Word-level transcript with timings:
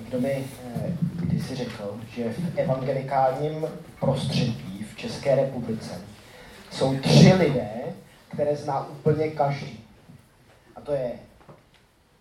Někdo 0.00 0.20
mi 0.20 0.44
eh, 0.74 0.92
kdysi 1.14 1.54
řekl, 1.54 2.00
že 2.14 2.32
v 2.32 2.58
evangelikálním 2.58 3.66
prostředí 4.00 4.86
v 4.92 4.96
České 4.96 5.34
republice 5.34 6.00
jsou 6.70 6.98
tři 6.98 7.32
lidé, 7.32 7.70
které 8.28 8.56
zná 8.56 8.88
úplně 8.88 9.30
každý. 9.30 9.84
A 10.76 10.80
to 10.80 10.92
je 10.92 11.12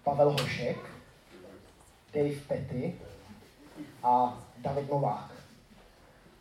Pavel 0.04 0.32
Hošek, 0.32 0.78
Dave 2.14 2.36
Petty 2.48 2.96
a 4.04 4.38
David 4.58 4.90
Novák. 4.90 5.32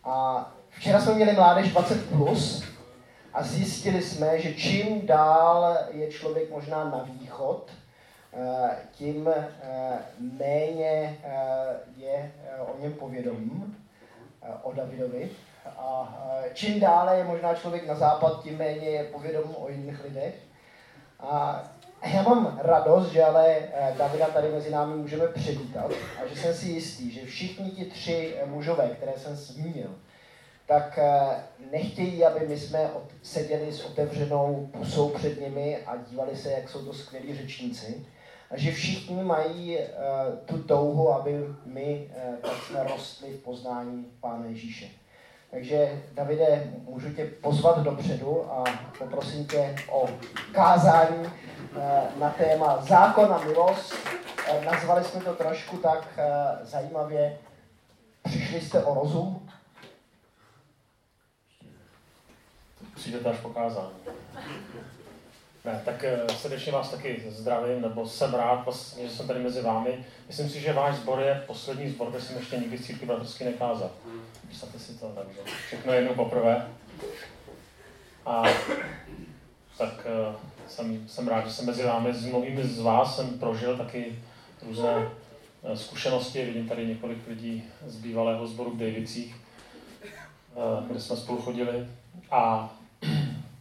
A 0.05 0.47
včera 0.71 1.01
jsme 1.01 1.15
měli 1.15 1.33
mládež 1.33 1.73
20 1.73 2.09
plus 2.11 2.65
a 3.33 3.43
zjistili 3.43 4.03
jsme, 4.03 4.41
že 4.41 4.55
čím 4.55 5.07
dál 5.07 5.79
je 5.91 6.11
člověk 6.11 6.51
možná 6.51 6.85
na 6.85 7.03
východ, 7.03 7.71
tím 8.93 9.29
eh, 9.29 9.99
méně 10.19 11.19
eh, 11.25 11.77
je 11.97 12.33
o 12.61 12.81
něm 12.81 12.93
povědomí, 12.93 13.77
o 14.63 14.73
Davidovi. 14.73 15.31
A 15.77 16.19
čím 16.55 16.81
dále 16.81 17.19
je 17.19 17.25
možná 17.25 17.55
člověk 17.55 17.87
na 17.87 17.95
západ, 17.95 18.43
tím 18.43 18.59
méně 18.59 18.89
je 18.89 19.05
povědomí 19.05 19.55
o 19.57 19.69
jiných 19.69 20.05
lidech. 20.05 20.35
A 21.21 21.63
já 22.15 22.23
mám 22.23 22.61
radost, 22.63 23.13
že 23.13 23.25
ale 23.25 23.57
Davida 23.99 24.27
tady 24.27 24.49
mezi 24.49 24.71
námi 24.71 24.97
můžeme 24.97 25.27
přivítat 25.27 25.91
a 26.23 26.27
že 26.27 26.37
jsem 26.37 26.55
si 26.55 26.69
jistý, 26.69 27.11
že 27.11 27.27
všichni 27.27 27.71
ti 27.71 27.85
tři 27.85 28.37
mužové, 28.47 28.89
které 28.89 29.13
jsem 29.17 29.37
zmínil, 29.37 29.91
tak 30.69 30.99
eh, 30.99 31.43
nechtějí, 31.73 32.25
aby 32.25 32.49
my 32.49 32.59
jsme 32.59 32.91
seděli 33.23 33.73
s 33.73 33.85
otevřenou 33.85 34.71
pusou 34.73 35.09
před 35.09 35.41
nimi 35.41 35.77
a 35.87 35.97
dívali 35.97 36.37
se, 36.37 36.51
jak 36.51 36.69
jsou 36.69 36.85
to 36.85 36.93
skvělí 36.93 37.37
řečníci. 37.37 38.07
A 38.51 38.57
že 38.57 38.73
všichni 38.73 39.23
mají 39.23 39.79
uh, 39.79 39.85
tu 40.45 40.63
touhu, 40.63 41.13
aby 41.13 41.47
my 41.65 42.11
uh, 42.29 42.35
tak 42.37 42.63
jsme 42.63 42.85
rostli 42.85 43.33
v 43.33 43.43
poznání 43.43 44.07
Pána 44.21 44.47
Ježíše. 44.47 44.89
Takže, 45.51 46.03
Davide, 46.13 46.73
můžu 46.85 47.15
tě 47.15 47.25
pozvat 47.25 47.79
dopředu 47.79 48.53
a 48.53 48.65
poprosím 48.99 49.47
tě 49.47 49.77
o 49.91 50.09
kázání 50.53 51.19
uh, 51.19 52.21
na 52.21 52.31
téma 52.31 52.83
zákon 52.83 53.33
a 53.33 53.45
milost. 53.45 53.95
Uh, 54.53 54.65
nazvali 54.65 55.05
jsme 55.05 55.21
to 55.21 55.35
trošku 55.35 55.77
tak 55.77 56.19
uh, 56.19 56.67
zajímavě. 56.67 57.39
Přišli 58.23 58.61
jste 58.61 58.85
o 58.85 58.95
rozum, 58.95 59.51
přijdete 62.95 63.31
až 63.31 63.39
pokázání. 63.39 63.95
Ne, 65.65 65.83
tak 65.85 66.05
eh, 66.05 66.21
srdečně 66.37 66.73
vás 66.73 66.91
taky 66.91 67.23
zdravím, 67.29 67.83
nebo 67.83 68.09
jsem 68.09 68.35
rád, 68.35 68.69
že 69.03 69.11
jsem 69.11 69.27
tady 69.27 69.41
mezi 69.41 69.63
vámi. 69.63 70.05
Myslím 70.29 70.51
si, 70.51 70.61
že 70.61 70.73
váš 70.73 70.97
sbor 70.97 71.21
je 71.21 71.45
poslední 71.47 71.91
sbor, 71.91 72.11
kde 72.11 72.21
jsem 72.21 72.37
ještě 72.37 72.57
nikdy 72.57 72.77
v 72.77 72.87
církvi 72.87 73.07
bratrský 73.07 73.45
nekázal. 73.45 73.91
Představte 74.49 74.79
si 74.79 74.95
to, 74.95 75.09
takže 75.09 75.41
všechno 75.67 75.93
jednou 75.93 76.15
poprvé. 76.15 76.69
A 78.27 78.45
tak 79.79 80.07
uh, 80.29 80.35
jsem, 80.69 81.09
jsem 81.09 81.29
rád, 81.29 81.47
že 81.47 81.53
jsem 81.53 81.67
mezi 81.67 81.83
vámi. 81.83 82.15
S 82.15 82.25
mnohými 82.25 82.65
z 82.65 82.81
vás 82.81 83.17
jsem 83.17 83.39
prožil 83.39 83.77
taky 83.77 84.19
různé 84.63 84.97
uh, 84.97 85.75
zkušenosti. 85.75 86.45
Vidím 86.45 86.69
tady 86.69 86.87
několik 86.87 87.29
lidí 87.29 87.65
z 87.87 87.97
bývalého 87.97 88.47
sboru 88.47 88.71
v 88.71 88.79
Davicích, 88.79 89.37
kde 90.89 91.01
jsme 91.01 91.17
spolu 91.17 91.43
chodili. 91.43 91.87
A 92.31 92.71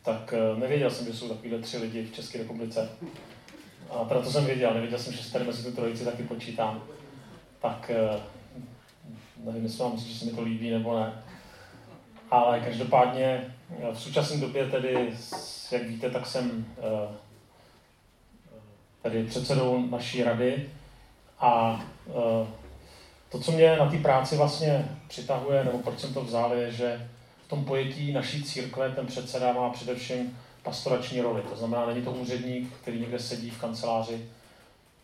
tak 0.08 0.34
eh, 0.34 0.60
nevěděl 0.60 0.92
jsem, 0.92 1.06
že 1.06 1.14
jsou 1.14 1.30
takovýhle 1.30 1.60
tři 1.60 1.78
lidi 1.78 2.06
v 2.06 2.16
České 2.16 2.38
republice. 2.38 2.90
A 3.90 4.04
proto 4.04 4.32
jsem 4.32 4.46
věděl, 4.46 4.74
nevěděl 4.74 5.00
jsem, 5.00 5.14
že 5.14 5.24
se 5.24 5.34
tady 5.34 5.46
mezi 5.46 5.64
tu 5.64 5.72
trojici 5.76 6.06
taky 6.06 6.24
počítám. 6.24 6.84
Tak 7.62 7.92
eh, 7.94 8.20
nevím, 9.44 9.64
jestli 9.64 9.84
vám 9.84 9.94
myslí, 9.94 10.14
že 10.14 10.20
se 10.20 10.26
mi 10.26 10.32
to 10.32 10.42
líbí 10.42 10.72
nebo 10.72 11.00
ne. 11.00 11.14
Ale 12.32 12.60
každopádně 12.60 13.56
eh, 13.80 13.94
v 13.94 14.00
současné 14.00 14.38
době 14.38 14.66
tedy, 14.66 15.14
jak 15.72 15.84
víte, 15.84 16.10
tak 16.10 16.26
jsem 16.26 16.66
tady 19.02 19.24
předsedou 19.24 19.88
naší 19.88 20.24
rady 20.24 20.70
a 21.40 21.82
to, 23.32 23.40
co 23.40 23.52
mě 23.52 23.78
na 23.78 23.90
té 23.92 23.98
práci 23.98 24.36
vlastně 24.36 24.90
přitahuje, 25.08 25.64
nebo 25.64 25.78
proč 25.78 26.00
jsem 26.00 26.14
to 26.14 26.24
vzal, 26.24 26.54
je, 26.54 26.72
že 26.72 27.10
tom 27.48 27.66
pojetí 27.66 28.14
naší 28.14 28.44
církve 28.44 28.92
ten 28.92 29.06
předseda 29.06 29.54
má 29.54 29.70
především 29.70 30.38
pastorační 30.64 31.22
roli. 31.22 31.42
To 31.42 31.56
znamená, 31.56 31.86
není 31.86 32.02
to 32.02 32.12
úředník, 32.12 32.74
který 32.82 33.00
někde 33.00 33.20
sedí 33.20 33.50
v 33.50 33.62
kanceláři 33.62 34.26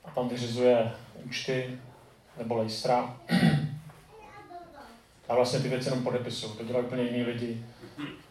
a 0.05 0.11
tam 0.11 0.29
vyřizuje 0.29 0.91
účty 1.25 1.79
nebo 2.37 2.55
lejstra. 2.55 3.17
A 5.29 5.35
vlastně 5.35 5.59
ty 5.59 5.69
věci 5.69 5.87
jenom 5.87 6.03
podepisují. 6.03 6.53
To 6.57 6.63
dělají 6.63 6.85
úplně 6.85 7.03
jiní 7.03 7.23
lidi. 7.23 7.65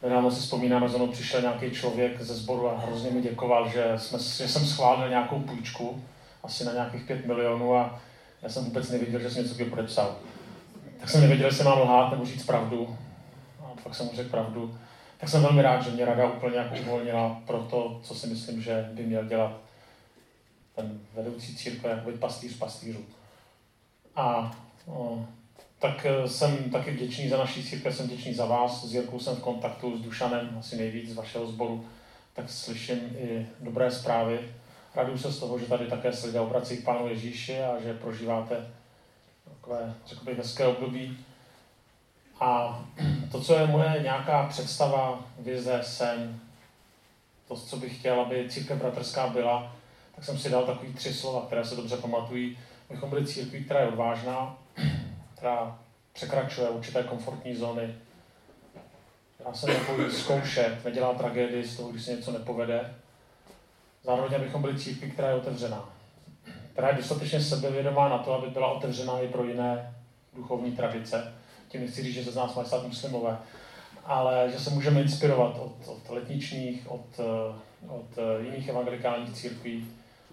Nedávno 0.02 0.30
si 0.30 0.40
vzpomínám, 0.40 0.88
že 0.88 1.12
přišel 1.12 1.40
nějaký 1.40 1.70
člověk 1.70 2.22
ze 2.22 2.34
sboru 2.34 2.68
a 2.68 2.78
hrozně 2.78 3.10
mi 3.10 3.22
děkoval, 3.22 3.68
že, 3.68 3.92
jsme, 3.96 4.18
že 4.18 4.48
jsem 4.48 4.66
schválil 4.66 5.08
nějakou 5.08 5.40
půjčku, 5.40 6.02
asi 6.42 6.64
na 6.64 6.72
nějakých 6.72 7.02
5 7.02 7.26
milionů 7.26 7.76
a 7.76 8.00
já 8.42 8.48
jsem 8.48 8.64
vůbec 8.64 8.90
nevěděl, 8.90 9.20
že 9.20 9.30
jsem 9.30 9.42
něco 9.42 9.64
podepsal. 9.64 10.16
Tak 11.00 11.10
jsem 11.10 11.20
nevěděl, 11.20 11.46
jestli 11.46 11.64
mám 11.64 11.78
lhát 11.78 12.10
nebo 12.10 12.26
říct 12.26 12.46
pravdu 12.46 12.96
fakt 13.82 13.94
jsem 13.94 14.06
mu 14.06 14.12
řekl 14.14 14.30
pravdu, 14.30 14.78
tak 15.18 15.28
jsem 15.28 15.42
velmi 15.42 15.62
rád, 15.62 15.82
že 15.82 15.90
mě 15.90 16.04
rada 16.04 16.32
úplně 16.32 16.56
jako 16.56 16.74
uvolnila 16.74 17.42
pro 17.46 17.58
to, 17.58 18.00
co 18.02 18.14
si 18.14 18.26
myslím, 18.26 18.62
že 18.62 18.90
by 18.92 19.06
měl 19.06 19.24
dělat 19.24 19.52
ten 20.74 21.00
vedoucí 21.14 21.56
církve, 21.56 21.90
jako 21.90 22.10
být 22.10 22.20
pastýř 22.20 22.58
pastýřů. 22.58 23.04
A 24.16 24.56
o, 24.86 25.26
tak 25.78 26.06
e, 26.06 26.28
jsem 26.28 26.70
taky 26.70 26.90
vděčný 26.90 27.28
za 27.28 27.36
naší 27.36 27.64
církev, 27.64 27.96
jsem 27.96 28.06
vděčný 28.06 28.34
za 28.34 28.46
vás. 28.46 28.84
S 28.84 28.94
Jirkou 28.94 29.18
jsem 29.18 29.36
v 29.36 29.42
kontaktu 29.42 29.98
s 29.98 30.00
Dušanem, 30.00 30.56
asi 30.58 30.76
nejvíc 30.76 31.10
z 31.10 31.14
vašeho 31.14 31.46
sboru, 31.46 31.86
tak 32.32 32.50
slyším 32.50 32.98
i 33.18 33.46
dobré 33.60 33.90
zprávy. 33.90 34.40
Raduju 34.94 35.18
se 35.18 35.32
z 35.32 35.38
toho, 35.38 35.58
že 35.58 35.66
tady 35.66 35.86
také 35.86 36.12
se 36.12 36.26
lidé 36.26 36.40
obrací 36.40 36.76
k 36.76 36.84
Pánu 36.84 37.08
Ježíši 37.08 37.62
a 37.62 37.80
že 37.80 37.94
prožíváte 37.94 38.66
takové, 39.44 39.94
řekl 40.06 40.24
bych, 40.24 40.38
hezké 40.38 40.66
období. 40.66 41.18
A 42.42 42.80
to, 43.32 43.40
co 43.40 43.54
je 43.54 43.66
moje 43.66 44.00
nějaká 44.02 44.46
představa, 44.46 45.18
vize, 45.38 45.80
sen, 45.82 46.40
to, 47.48 47.56
co 47.56 47.76
bych 47.76 47.98
chtěl, 47.98 48.20
aby 48.20 48.48
církev 48.48 48.78
bratrská 48.78 49.26
byla, 49.26 49.72
tak 50.16 50.24
jsem 50.24 50.38
si 50.38 50.50
dal 50.50 50.66
takový 50.66 50.94
tři 50.94 51.14
slova, 51.14 51.46
které 51.46 51.64
se 51.64 51.76
dobře 51.76 51.96
pamatují. 51.96 52.58
Bychom 52.90 53.10
byli 53.10 53.26
církví, 53.26 53.64
která 53.64 53.80
je 53.80 53.88
odvážná, 53.88 54.58
která 55.34 55.78
překračuje 56.12 56.68
určité 56.68 57.02
komfortní 57.02 57.56
zóny, 57.56 57.94
která 59.34 59.54
se 59.54 59.66
nebojí 59.66 60.10
zkoušet, 60.10 60.84
nedělá 60.84 61.14
tragédii 61.14 61.64
z 61.64 61.76
toho, 61.76 61.88
když 61.88 62.02
se 62.02 62.16
něco 62.16 62.32
nepovede. 62.32 62.94
Zároveň, 64.04 64.34
abychom 64.34 64.62
byli 64.62 64.78
církví, 64.78 65.10
která 65.10 65.28
je 65.28 65.34
otevřená, 65.34 65.88
která 66.72 66.88
je 66.88 66.94
dostatečně 66.94 67.40
sebevědomá 67.40 68.08
na 68.08 68.18
to, 68.18 68.34
aby 68.34 68.50
byla 68.50 68.72
otevřená 68.72 69.20
i 69.20 69.28
pro 69.28 69.44
jiné 69.44 69.94
duchovní 70.36 70.72
tradice 70.76 71.41
tím 71.72 71.80
nechci 71.80 72.02
říct, 72.02 72.14
že 72.14 72.24
se 72.24 72.32
z 72.32 72.36
nás 72.36 72.54
mají 72.54 72.68
stát 72.68 72.86
muslimové, 72.86 73.38
ale 74.04 74.50
že 74.52 74.60
se 74.60 74.70
můžeme 74.70 75.02
inspirovat 75.02 75.58
od, 75.58 75.88
od 75.88 76.10
letničních, 76.10 76.90
od, 76.90 77.06
eh, 77.18 77.88
od 77.88 78.18
eh, 78.18 78.44
jiných 78.44 78.68
evangelikálních 78.68 79.34
církví, 79.34 79.88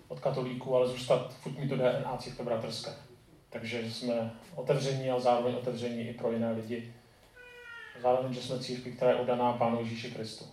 od 0.08 0.20
katolíků, 0.20 0.76
ale 0.76 0.88
zůstat 0.88 1.34
furt 1.34 1.58
mít 1.58 1.70
to 1.70 1.76
DNA 1.76 2.18
církve 2.18 2.46
bratrské. 2.46 2.92
Takže 3.50 3.92
jsme 3.92 4.32
otevření, 4.56 5.10
ale 5.10 5.22
zároveň 5.22 5.56
otevření 5.56 6.02
i 6.02 6.14
pro 6.14 6.32
jiné 6.32 6.52
lidi. 6.52 6.94
Zároveň, 8.02 8.34
že 8.34 8.42
jsme 8.42 8.60
církví, 8.60 8.92
která 8.92 9.12
je 9.12 9.18
odaná 9.18 9.54
Pánu 9.54 9.80
Ježíši 9.80 10.12
Kristu. 10.12 10.46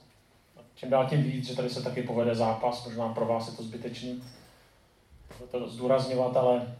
Čím 0.74 0.90
dál 0.90 1.06
tím 1.08 1.22
víc, 1.22 1.46
že 1.46 1.56
tady 1.56 1.70
se 1.70 1.82
taky 1.82 2.02
povede 2.02 2.34
zápas, 2.34 2.86
možná 2.86 3.08
pro 3.08 3.26
vás 3.26 3.48
je 3.48 3.56
to 3.56 3.62
zbytečný 3.62 4.22
to 5.50 5.68
zdůrazňovat, 5.68 6.36
ale 6.36 6.76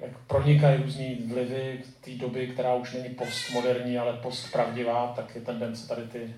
jak 0.00 0.18
pronikají 0.26 0.82
různý 0.82 1.14
vlivy 1.14 1.82
té 2.00 2.10
doby, 2.10 2.46
která 2.46 2.74
už 2.74 2.92
není 2.92 3.14
postmoderní, 3.14 3.98
ale 3.98 4.12
postpravdivá, 4.12 5.12
tak 5.16 5.34
je 5.34 5.40
tendence 5.40 5.88
tady 5.88 6.02
ty 6.02 6.34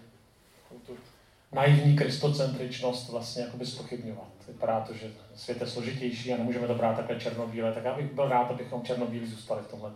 naivní 1.53 1.97
kristocentričnost 1.97 3.09
vlastně 3.09 3.43
jakoby 3.43 3.67
spochybňovat. 3.67 4.29
Vypadá 4.49 4.81
to, 4.81 4.95
že 4.95 5.11
svět 5.35 5.61
je 5.61 5.67
složitější 5.67 6.33
a 6.33 6.37
nemůžeme 6.37 6.67
to 6.67 6.75
brát 6.75 6.97
takhle 6.97 7.21
černobíle, 7.21 7.73
tak 7.73 7.85
já 7.85 7.95
bych 7.95 8.13
byl 8.13 8.29
rád, 8.29 8.51
abychom 8.51 8.83
černobílí 8.83 9.27
zůstali 9.27 9.63
v 9.63 9.71
tomhle 9.71 9.91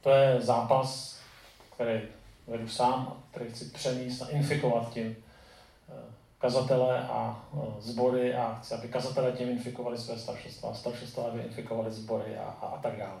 To 0.00 0.10
je 0.10 0.40
zápas, 0.40 1.20
který 1.74 2.00
vedu 2.46 2.68
sám, 2.68 3.22
který 3.30 3.50
chci 3.50 3.64
přenést 3.64 4.22
a 4.22 4.28
infikovat 4.28 4.92
tím 4.92 5.16
eh, 5.88 6.21
kazatele 6.42 6.98
a 6.98 7.44
sbory 7.78 8.34
a 8.34 8.54
chci, 8.54 8.74
aby 8.74 8.88
kazatele 8.88 9.32
tím 9.32 9.48
infikovali 9.48 9.98
své 9.98 10.18
staršostva 10.18 10.70
a 10.70 10.74
staršostva, 10.74 11.24
aby 11.24 11.40
infikovali 11.40 11.90
sbory 11.90 12.36
a, 12.36 12.42
a, 12.42 12.66
a 12.66 12.78
tak 12.78 12.96
dále. 12.96 13.20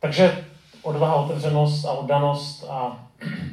Takže 0.00 0.44
odvaha, 0.82 1.14
otevřenost 1.14 1.84
a 1.84 1.92
oddanost 1.92 2.64
a 2.68 3.08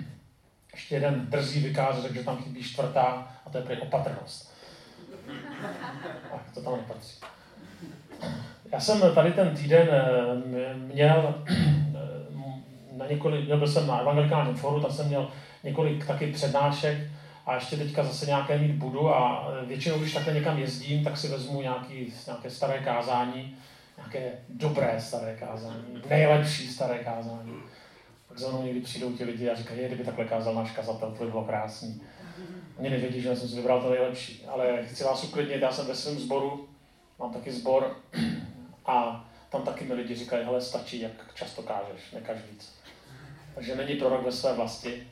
ještě 0.74 0.96
jeden 0.96 1.26
drzý 1.30 1.60
vykáz 1.60 2.02
řekl, 2.02 2.14
že 2.14 2.24
tam 2.24 2.38
chybí 2.38 2.64
čtvrtá 2.64 3.28
a 3.46 3.50
to 3.50 3.58
je 3.58 3.64
prý 3.64 3.78
opatrnost. 3.78 4.54
Tak 6.32 6.42
to 6.54 6.62
tam 6.62 6.78
nepatří. 6.78 7.20
Já 8.72 8.80
jsem 8.80 9.16
tady 9.16 9.34
ten 9.34 9.56
týden 9.56 9.90
měl 10.76 11.44
na 12.92 13.08
několik, 13.08 13.46
byl 13.46 13.68
jsem 13.68 13.88
na 13.88 14.00
evangelikálním 14.00 14.56
foru, 14.56 14.82
tam 14.82 14.92
jsem 14.92 15.08
měl 15.08 15.28
několik 15.64 16.08
taky 16.08 16.32
přednášek 16.32 16.98
a 17.46 17.56
ještě 17.56 17.78
teďka 17.78 18.04
zase 18.04 18.26
nějaké 18.26 18.58
mít 18.58 18.72
budu 18.72 19.10
a 19.10 19.52
většinou, 19.66 20.00
když 20.00 20.14
takhle 20.14 20.34
někam 20.34 20.58
jezdím, 20.58 21.04
tak 21.04 21.18
si 21.18 21.28
vezmu 21.28 21.62
nějaký, 21.62 22.14
nějaké 22.28 22.50
staré 22.50 22.80
kázání, 22.80 23.58
nějaké 23.98 24.32
dobré 24.50 25.02
staré 25.02 25.36
kázání, 25.36 26.02
nejlepší 26.10 26.68
staré 26.68 27.00
kázání. 27.00 27.54
Pak 28.28 28.40
za 28.40 28.50
mnou 28.50 28.64
někdy 28.64 28.82
přijdou 28.82 29.12
ti 29.12 29.24
lidi 29.24 29.50
a 29.50 29.56
říkají, 29.56 29.86
kdyby 29.88 30.04
takhle 30.04 30.26
kázal 30.26 30.54
náš 30.54 30.72
kazatel, 30.72 31.12
to 31.12 31.24
by 31.24 31.32
bylo 31.32 31.44
krásný. 31.44 32.02
Oni 32.78 32.90
nevědí, 32.90 33.22
že 33.22 33.36
jsem 33.36 33.50
si 33.50 33.56
vybral 33.56 33.82
to 33.82 33.90
nejlepší, 33.90 34.46
ale 34.46 34.86
chci 34.86 35.04
vás 35.04 35.24
uklidnit, 35.24 35.62
já 35.62 35.72
jsem 35.72 35.88
ve 35.88 35.96
svém 35.96 36.20
sboru, 36.20 36.70
mám 37.20 37.34
taky 37.34 37.52
sbor 37.52 37.96
a 38.86 39.26
tam 39.50 39.62
taky 39.62 39.86
mi 39.86 39.94
lidi 39.94 40.16
říkají, 40.16 40.46
hele, 40.46 40.62
stačí, 40.62 41.02
jak 41.02 41.12
často 41.34 41.62
kážeš, 41.64 42.12
nekaž 42.14 42.38
víc. 42.52 42.76
Takže 43.56 43.76
není 43.76 43.96
prorok 43.96 44.26
ve 44.26 44.32
své 44.32 44.54
vlasti. 44.54 45.08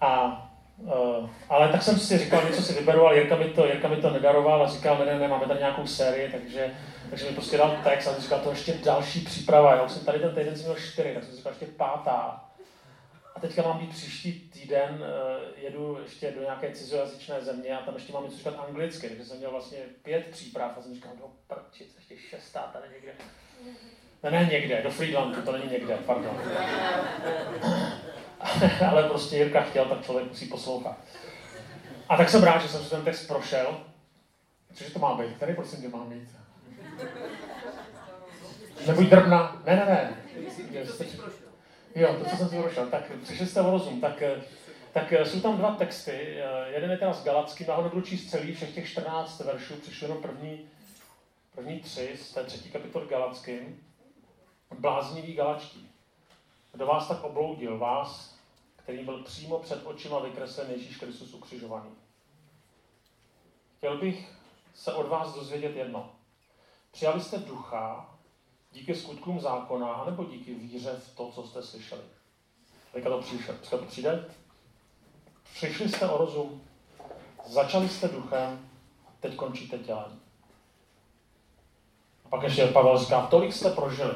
A 0.00 0.53
Uh, 0.78 1.30
ale 1.48 1.68
tak 1.68 1.82
jsem 1.82 1.98
si 1.98 2.18
říkal, 2.18 2.44
něco 2.44 2.62
si 2.62 2.72
vyberu, 2.72 3.06
ale 3.06 3.16
Jirka 3.18 3.36
mi 3.36 3.44
to, 3.44 3.66
Jirka 3.66 3.88
mi 3.88 3.96
to 3.96 4.10
nedaroval 4.10 4.62
a 4.62 4.68
říkal, 4.68 4.98
ne, 4.98 5.04
ne, 5.04 5.18
ne, 5.18 5.28
máme 5.28 5.46
tady 5.46 5.58
nějakou 5.58 5.86
sérii, 5.86 6.32
takže, 6.32 6.74
takže 7.10 7.24
mi 7.24 7.32
prostě 7.32 7.56
dal 7.56 7.80
text 7.84 8.06
a 8.06 8.20
říkal, 8.20 8.40
to 8.40 8.50
ještě 8.50 8.72
další 8.72 9.20
příprava. 9.20 9.74
Já 9.74 9.82
už 9.82 9.92
jsem 9.92 10.04
tady 10.04 10.18
ten 10.18 10.34
týden 10.34 10.54
měl 10.54 10.74
čtyři, 10.74 11.14
tak 11.14 11.24
jsem 11.24 11.36
říkal, 11.36 11.52
ještě 11.52 11.66
pátá. 11.66 12.44
A 13.34 13.40
teďka 13.40 13.62
mám 13.62 13.78
být 13.78 13.90
příští 13.90 14.32
týden, 14.32 14.94
uh, 14.94 15.64
jedu 15.64 15.98
ještě 16.02 16.30
do 16.30 16.40
nějaké 16.40 16.70
cizojazyčné 16.70 17.40
země 17.40 17.78
a 17.78 17.82
tam 17.82 17.94
ještě 17.94 18.12
mám 18.12 18.24
něco 18.24 18.36
říkat 18.36 18.64
anglicky, 18.68 19.08
takže 19.08 19.24
jsem 19.24 19.38
měl 19.38 19.50
vlastně 19.50 19.78
pět 20.02 20.26
příprav 20.30 20.78
a 20.78 20.82
jsem 20.82 20.94
říkal, 20.94 21.12
no 21.20 21.32
prčic, 21.46 21.94
ještě 21.96 22.16
šestá 22.16 22.60
tady 22.60 22.88
někde. 22.94 23.12
Ne, 24.24 24.30
ne 24.30 24.48
někde, 24.52 24.82
do 24.82 24.90
Friedlandu, 24.90 25.42
to 25.42 25.52
není 25.52 25.70
někde, 25.70 25.96
pardon. 26.06 26.40
ale 28.90 29.08
prostě 29.08 29.36
Jirka 29.36 29.62
chtěl, 29.62 29.84
tak 29.84 30.04
člověk 30.04 30.28
musí 30.28 30.46
poslouchat. 30.46 30.98
A 32.08 32.16
tak 32.16 32.30
jsem 32.30 32.42
rád, 32.42 32.62
že 32.62 32.68
jsem 32.68 32.84
si 32.84 32.90
ten 32.90 33.04
text 33.04 33.26
prošel. 33.26 33.80
Cože 34.74 34.90
to 34.90 34.98
má 34.98 35.14
být? 35.14 35.38
Tady 35.38 35.54
prosím 35.54 35.82
tě 35.82 35.88
má 35.88 36.04
mít. 36.04 36.28
Nebuď 38.86 39.06
drbna. 39.06 39.62
Ne, 39.66 39.76
ne, 39.76 39.84
ne. 39.84 40.16
Jo, 41.94 42.14
to, 42.14 42.24
co 42.30 42.36
jsem 42.36 42.48
si 42.48 42.58
prošel. 42.58 42.86
Tak 42.86 43.02
přišli 43.22 43.46
jste 43.46 43.60
o 43.60 43.70
rozum. 43.70 44.00
Tak, 44.00 44.22
tak 44.92 45.12
jsou 45.12 45.40
tam 45.40 45.56
dva 45.56 45.74
texty. 45.74 46.38
Jeden 46.66 46.90
je 46.90 46.98
teda 46.98 47.12
s 47.12 47.24
Galackým, 47.24 47.66
já 47.68 47.74
ho 47.74 47.82
nebudu 47.82 48.02
číst 48.02 48.30
celý, 48.30 48.54
všech 48.54 48.74
těch 48.74 48.88
14 48.88 49.40
veršů, 49.40 49.74
přišli 49.74 50.04
jenom 50.04 50.22
první, 50.22 50.60
první 51.54 51.80
tři 51.80 52.10
z 52.22 52.32
té 52.32 52.44
třetí 52.44 52.70
kapitoly 52.70 53.06
Galackým. 53.08 53.80
Bláznivý 54.78 55.34
galačtí. 55.34 55.90
Kdo 56.72 56.86
vás 56.86 57.08
tak 57.08 57.24
obloudil, 57.24 57.78
vás, 57.78 58.34
který 58.76 59.04
byl 59.04 59.22
přímo 59.22 59.58
před 59.58 59.86
očima 59.86 60.18
vykreslen 60.18 60.70
Ježíš 60.70 60.96
Kristus 60.96 61.34
ukřižovaný. 61.34 61.90
Chtěl 63.78 63.98
bych 63.98 64.32
se 64.74 64.92
od 64.92 65.08
vás 65.08 65.34
dozvědět 65.34 65.76
jedno. 65.76 66.12
Přijali 66.92 67.20
jste 67.20 67.38
ducha 67.38 68.14
díky 68.72 68.94
skutkům 68.94 69.40
zákona, 69.40 69.92
anebo 69.92 70.24
díky 70.24 70.54
víře 70.54 70.96
v 70.96 71.16
to, 71.16 71.32
co 71.32 71.46
jste 71.46 71.62
slyšeli? 71.62 72.02
Teďka 72.92 73.10
to, 73.10 73.20
přišel, 73.20 73.54
to 73.70 73.78
přijde? 73.78 74.24
Přišli 75.54 75.88
jste 75.88 76.08
o 76.08 76.18
rozum, 76.18 76.62
začali 77.46 77.88
jste 77.88 78.08
duchem, 78.08 78.70
teď 79.20 79.36
končíte 79.36 79.78
tělem. 79.78 80.20
A 82.24 82.28
pak 82.28 82.42
ještě 82.42 82.66
Pavel 82.66 82.98
říká, 82.98 83.26
tolik 83.26 83.52
jste 83.52 83.70
prožili. 83.70 84.14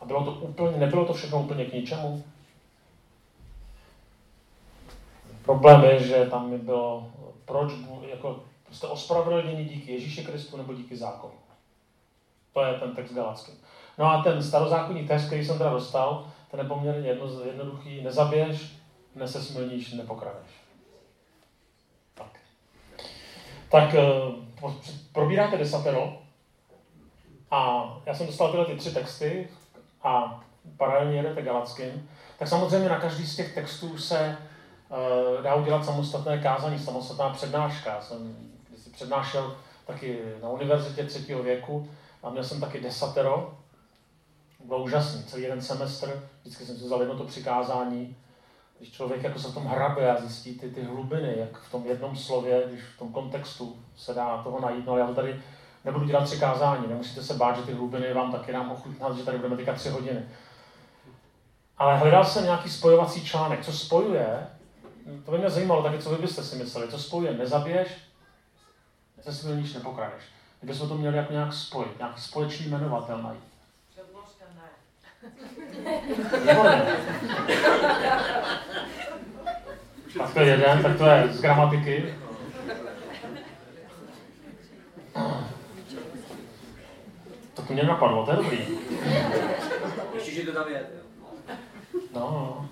A 0.00 0.04
bylo 0.04 0.24
to 0.24 0.32
úplně, 0.32 0.76
nebylo 0.76 1.04
to 1.04 1.12
všechno 1.12 1.40
úplně 1.40 1.64
k 1.64 1.72
ničemu? 1.72 2.24
Problém 5.44 5.84
je, 5.84 6.02
že 6.02 6.26
tam 6.26 6.50
mi 6.50 6.58
bylo, 6.58 7.12
proč, 7.44 7.72
jako 8.10 8.42
prostě 8.64 8.86
ospravedlnění 8.86 9.64
díky 9.64 9.92
Ježíši 9.92 10.24
Kristu 10.24 10.56
nebo 10.56 10.74
díky 10.74 10.96
zákonu. 10.96 11.34
To 12.52 12.64
je 12.64 12.74
ten 12.74 12.94
text 12.94 13.12
Galacký. 13.12 13.52
No 13.98 14.10
a 14.10 14.22
ten 14.22 14.42
starozákonní 14.42 15.08
text, 15.08 15.26
který 15.26 15.44
jsem 15.44 15.58
teda 15.58 15.70
dostal, 15.70 16.30
ten 16.50 16.60
je 16.60 16.66
poměrně 16.66 17.08
jedno, 17.08 17.44
jednoduchý. 17.44 18.02
Nezabiješ, 18.02 18.76
nesesmilníš, 19.14 19.92
nepokradeš. 19.92 20.50
Tak. 22.14 22.40
Tak 23.70 23.94
eh, 23.94 24.04
probíráte 25.12 25.58
desatero 25.58 26.18
a 27.50 27.90
já 28.06 28.14
jsem 28.14 28.26
dostal 28.26 28.50
tyhle 28.50 28.66
ty 28.66 28.76
tři 28.76 28.94
texty 28.94 29.48
a 30.02 30.40
paralelně 30.76 31.16
jedete 31.16 31.42
Galackým, 31.42 32.08
tak 32.38 32.48
samozřejmě 32.48 32.88
na 32.88 33.00
každý 33.00 33.26
z 33.26 33.36
těch 33.36 33.54
textů 33.54 33.98
se 33.98 34.36
uh, 34.88 35.42
dá 35.42 35.54
udělat 35.54 35.84
samostatné 35.84 36.38
kázání, 36.38 36.78
samostatná 36.78 37.30
přednáška. 37.30 37.94
Já 37.94 38.00
jsem 38.00 38.36
když 38.68 38.80
si 38.80 38.90
přednášel 38.90 39.56
taky 39.86 40.18
na 40.42 40.48
univerzitě 40.48 41.04
třetího 41.04 41.42
věku 41.42 41.88
a 42.22 42.30
měl 42.30 42.44
jsem 42.44 42.60
taky 42.60 42.80
desatero. 42.80 43.58
Bylo 44.64 44.82
úžasný, 44.82 45.24
celý 45.24 45.42
jeden 45.42 45.62
semestr, 45.62 46.28
vždycky 46.40 46.66
jsem 46.66 46.76
si 46.76 46.84
vzal 46.84 47.00
jedno 47.00 47.18
to 47.18 47.24
přikázání, 47.24 48.16
když 48.78 48.92
člověk 48.92 49.22
jako 49.22 49.38
se 49.38 49.48
v 49.48 49.54
tom 49.54 49.66
hrabe 49.66 50.10
a 50.10 50.20
zjistí 50.20 50.58
ty, 50.58 50.70
ty 50.70 50.82
hlubiny, 50.82 51.34
jak 51.36 51.58
v 51.58 51.70
tom 51.70 51.86
jednom 51.86 52.16
slově, 52.16 52.62
když 52.68 52.80
v 52.82 52.98
tom 52.98 53.12
kontextu 53.12 53.76
se 53.96 54.14
dá 54.14 54.42
toho 54.42 54.60
najít. 54.60 54.86
No 54.86 54.92
ale 54.92 55.00
já 55.00 55.06
to 55.06 55.14
tady 55.14 55.42
nebudu 55.84 56.06
dělat 56.06 56.24
přikázání, 56.24 56.86
nemusíte 56.88 57.22
se 57.22 57.34
bát, 57.34 57.56
že 57.56 57.62
ty 57.62 57.72
hlubiny 57.72 58.12
vám 58.12 58.32
taky 58.32 58.52
nám 58.52 58.70
ochutnat, 58.70 59.16
že 59.16 59.24
tady 59.24 59.38
budeme 59.38 59.56
teďka 59.56 59.74
tři 59.74 59.88
hodiny. 59.88 60.28
Ale 61.78 61.96
hledal 61.96 62.24
jsem 62.24 62.44
nějaký 62.44 62.70
spojovací 62.70 63.24
článek, 63.24 63.64
co 63.64 63.72
spojuje, 63.72 64.46
to 65.24 65.30
by 65.30 65.38
mě 65.38 65.50
zajímalo 65.50 65.82
taky, 65.82 65.98
co 65.98 66.10
vy 66.10 66.16
byste 66.16 66.42
si 66.42 66.56
mysleli, 66.56 66.88
co 66.88 66.98
spojuje, 66.98 67.34
nezabiješ, 67.34 67.88
nic 69.54 69.74
nepokradeš. 69.74 70.22
Kdybychom 70.60 70.88
to 70.88 70.94
měli 70.94 71.16
jako 71.16 71.32
nějak 71.32 71.52
spojit, 71.52 71.98
nějaký 71.98 72.20
společný 72.20 72.66
jmenovatel 72.66 73.22
najít. 73.22 73.40
Tak 80.18 80.34
to 80.34 80.40
je 80.40 80.46
jeden, 80.46 80.82
tak 80.82 80.98
to 80.98 81.06
je 81.06 81.28
z 81.32 81.40
gramatiky. 81.40 82.14
To 87.70 87.74
mě 87.74 87.82
napadlo, 87.82 88.24
to 88.24 88.30
je 88.30 88.36
dobrý. 88.36 88.58
Ještě, 90.14 90.30
že 90.30 90.42
to 90.42 90.52
tam 90.52 90.68
je. 90.72 90.86
No, 92.14 92.20
no. 92.20 92.68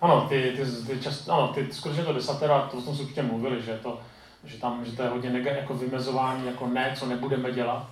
Ano, 0.00 0.26
ty, 0.28 0.52
ty, 0.56 0.86
ty, 0.86 1.00
čas, 1.00 1.28
ano, 1.28 1.48
ty 1.48 1.72
skutečně 1.72 2.04
to 2.04 2.12
desatera, 2.12 2.68
to 2.70 2.80
jsme 2.80 2.94
si 2.94 3.02
určitě 3.02 3.22
mluvili, 3.22 3.62
že, 3.62 3.78
to, 3.82 4.00
že, 4.44 4.58
tam, 4.58 4.84
že 4.84 4.96
to 4.96 5.02
je 5.02 5.08
hodně 5.08 5.30
nega, 5.30 5.52
jako 5.52 5.74
vymezování, 5.74 6.46
jako 6.46 6.66
ne, 6.66 6.94
co 6.98 7.06
nebudeme 7.06 7.52
dělat. 7.52 7.86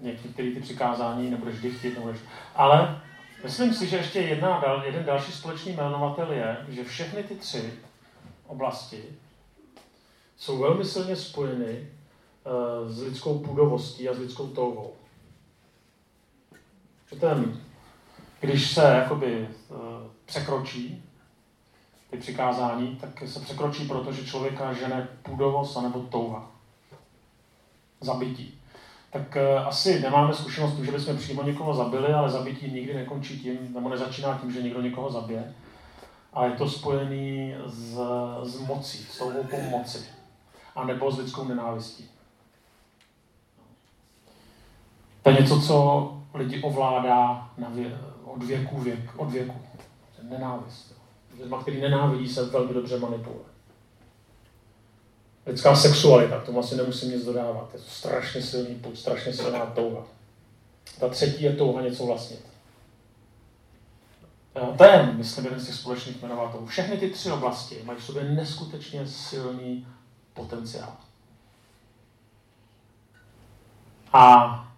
Některé 0.00 0.50
ty 0.50 0.60
přikázání 0.60 1.30
nebudeš 1.30 1.54
vždy 1.54 1.70
chtít, 1.70 1.94
nebudeš. 1.94 2.18
Ale 2.54 3.00
myslím 3.44 3.74
si, 3.74 3.86
že 3.86 3.96
ještě 3.96 4.20
jedna, 4.20 4.82
jeden 4.84 5.04
další 5.04 5.32
společný 5.32 5.72
jmenovatel 5.72 6.32
je, 6.32 6.56
že 6.68 6.84
všechny 6.84 7.22
ty 7.22 7.34
tři 7.34 7.72
oblasti 8.46 9.04
jsou 10.36 10.58
velmi 10.58 10.84
silně 10.84 11.16
spojeny 11.16 11.88
uh, 12.84 12.92
s 12.92 13.02
lidskou 13.02 13.38
půdovostí 13.38 14.08
a 14.08 14.14
s 14.14 14.18
lidskou 14.18 14.46
touhou 14.46 14.92
že 17.12 17.20
ten, 17.20 17.60
když 18.40 18.70
se 18.70 18.82
jakoby 18.82 19.48
uh, 19.68 19.76
překročí 20.24 21.04
ty 22.10 22.16
přikázání, 22.16 22.96
tak 23.00 23.22
se 23.28 23.40
překročí, 23.40 23.88
protože 23.88 24.26
člověka 24.26 24.72
žene 24.72 25.08
půdovost 25.22 25.76
anebo 25.76 26.00
touha. 26.00 26.50
Zabití. 28.00 28.58
Tak 29.10 29.36
uh, 29.36 29.66
asi 29.68 30.00
nemáme 30.00 30.34
zkušenost, 30.34 30.78
že 30.78 30.92
bychom 30.92 31.16
přímo 31.16 31.42
někoho 31.42 31.74
zabili, 31.74 32.12
ale 32.12 32.30
zabití 32.30 32.70
nikdy 32.70 32.94
nekončí 32.94 33.40
tím, 33.40 33.58
nebo 33.74 33.88
nezačíná 33.88 34.38
tím, 34.38 34.52
že 34.52 34.62
někdo 34.62 34.80
někoho 34.80 35.10
zabije. 35.10 35.54
A 36.32 36.44
je 36.44 36.52
to 36.52 36.68
spojený 36.68 37.54
s, 37.66 37.98
s 38.42 38.60
mocí, 38.60 38.98
s 38.98 39.18
touhou 39.18 39.70
moci. 39.70 39.98
A 40.76 40.84
nebo 40.84 41.12
s 41.12 41.18
lidskou 41.18 41.44
nenávistí. 41.44 42.08
To 45.22 45.30
je 45.30 45.40
něco, 45.40 45.60
co 45.60 46.21
lidi 46.34 46.62
ovládá 46.62 47.50
na 47.58 47.68
vě, 47.68 47.98
od 48.24 48.42
věku 48.42 48.80
věk, 48.80 49.10
od 49.16 49.30
věku. 49.30 49.60
Nenávist. 50.22 50.94
Lidma, 51.40 51.62
který 51.62 51.80
nenávidí, 51.80 52.28
se 52.28 52.44
velmi 52.44 52.74
dobře 52.74 52.98
manipuluje. 52.98 53.44
Lidská 55.46 55.76
sexualita, 55.76 56.40
k 56.40 56.46
tomu 56.46 56.60
asi 56.60 56.76
nemusím 56.76 57.10
nic 57.10 57.24
dodávat. 57.24 57.70
Je 57.72 57.80
to 57.80 57.90
strašně 57.90 58.42
silný 58.42 58.74
put, 58.74 58.98
strašně 58.98 59.32
silná 59.32 59.66
touha. 59.66 60.04
Ta 61.00 61.08
třetí 61.08 61.44
je 61.44 61.56
touha 61.56 61.82
něco 61.82 62.06
vlastnit. 62.06 62.52
To 64.78 64.84
je, 64.84 65.12
myslím, 65.12 65.44
jeden 65.44 65.60
z 65.60 65.66
těch 65.66 65.74
společných 65.74 66.22
jmenovatelů. 66.22 66.66
Všechny 66.66 66.96
ty 66.96 67.10
tři 67.10 67.30
oblasti 67.30 67.82
mají 67.84 67.98
v 67.98 68.04
sobě 68.04 68.24
neskutečně 68.24 69.06
silný 69.06 69.86
potenciál. 70.34 70.96
A 74.12 74.71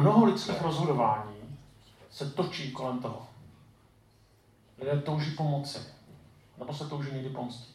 mnoho 0.00 0.24
lidských 0.24 0.62
rozhodování 0.62 1.58
se 2.10 2.30
točí 2.30 2.72
kolem 2.72 2.98
toho. 2.98 3.26
Lidé 4.78 5.00
touží 5.00 5.30
pomoci, 5.30 5.78
nebo 6.58 6.74
se 6.74 6.88
touží 6.88 7.12
někdy 7.12 7.28
pomstit. 7.28 7.74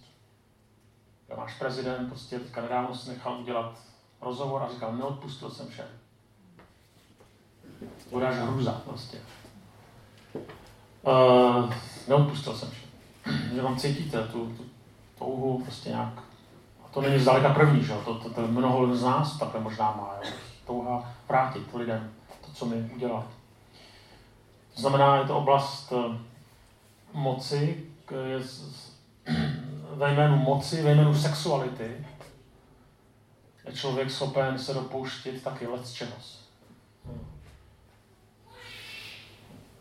Váš 1.37 1.57
prezident 1.59 2.07
prostě 2.07 2.39
teďka 2.39 2.61
nedávno 2.61 2.95
si 2.95 3.09
nechal 3.09 3.39
udělat 3.39 3.79
rozhovor 4.21 4.63
a 4.63 4.73
říkal, 4.73 4.93
neodpustil 4.97 5.49
jsem 5.49 5.67
všem. 5.67 5.87
Bude 8.11 8.31
hruza 8.31 8.71
prostě. 8.71 9.17
Uh, 11.01 11.73
neodpustil 12.07 12.53
jsem 12.53 12.69
všem. 12.69 12.89
Že 13.53 13.61
vám 13.61 13.77
cítíte 13.77 14.27
tu, 14.27 14.45
tu 14.57 14.65
touhu 15.19 15.63
prostě 15.63 15.89
nějak. 15.89 16.13
A 16.85 16.87
to 16.93 17.01
není 17.01 17.19
zdaleka 17.19 17.53
první, 17.53 17.83
že? 17.83 17.93
To, 18.05 18.19
to, 18.19 18.29
to 18.29 18.47
mnoho 18.47 18.95
z 18.95 19.03
nás 19.03 19.39
takhle 19.39 19.61
možná 19.61 19.91
má. 19.91 20.15
Jo? 20.23 20.31
Touha 20.65 21.13
vrátit 21.29 21.74
lidem 21.74 22.13
to, 22.46 22.51
co 22.53 22.65
mi 22.65 22.91
udělali. 22.96 23.25
To 24.75 24.82
znamená, 24.82 25.17
je 25.17 25.25
to 25.25 25.38
oblast 25.38 25.91
uh, 25.91 26.15
moci, 27.13 27.86
ve 29.96 30.13
jménu 30.13 30.38
moci, 30.38 30.82
ve 30.82 30.91
jménu 30.91 31.15
sexuality, 31.15 32.05
je 33.65 33.74
člověk 33.74 34.12
schopen 34.12 34.60
se 34.60 34.74
dopouštět 34.74 35.43
taky 35.43 35.67
čehos. 35.93 36.43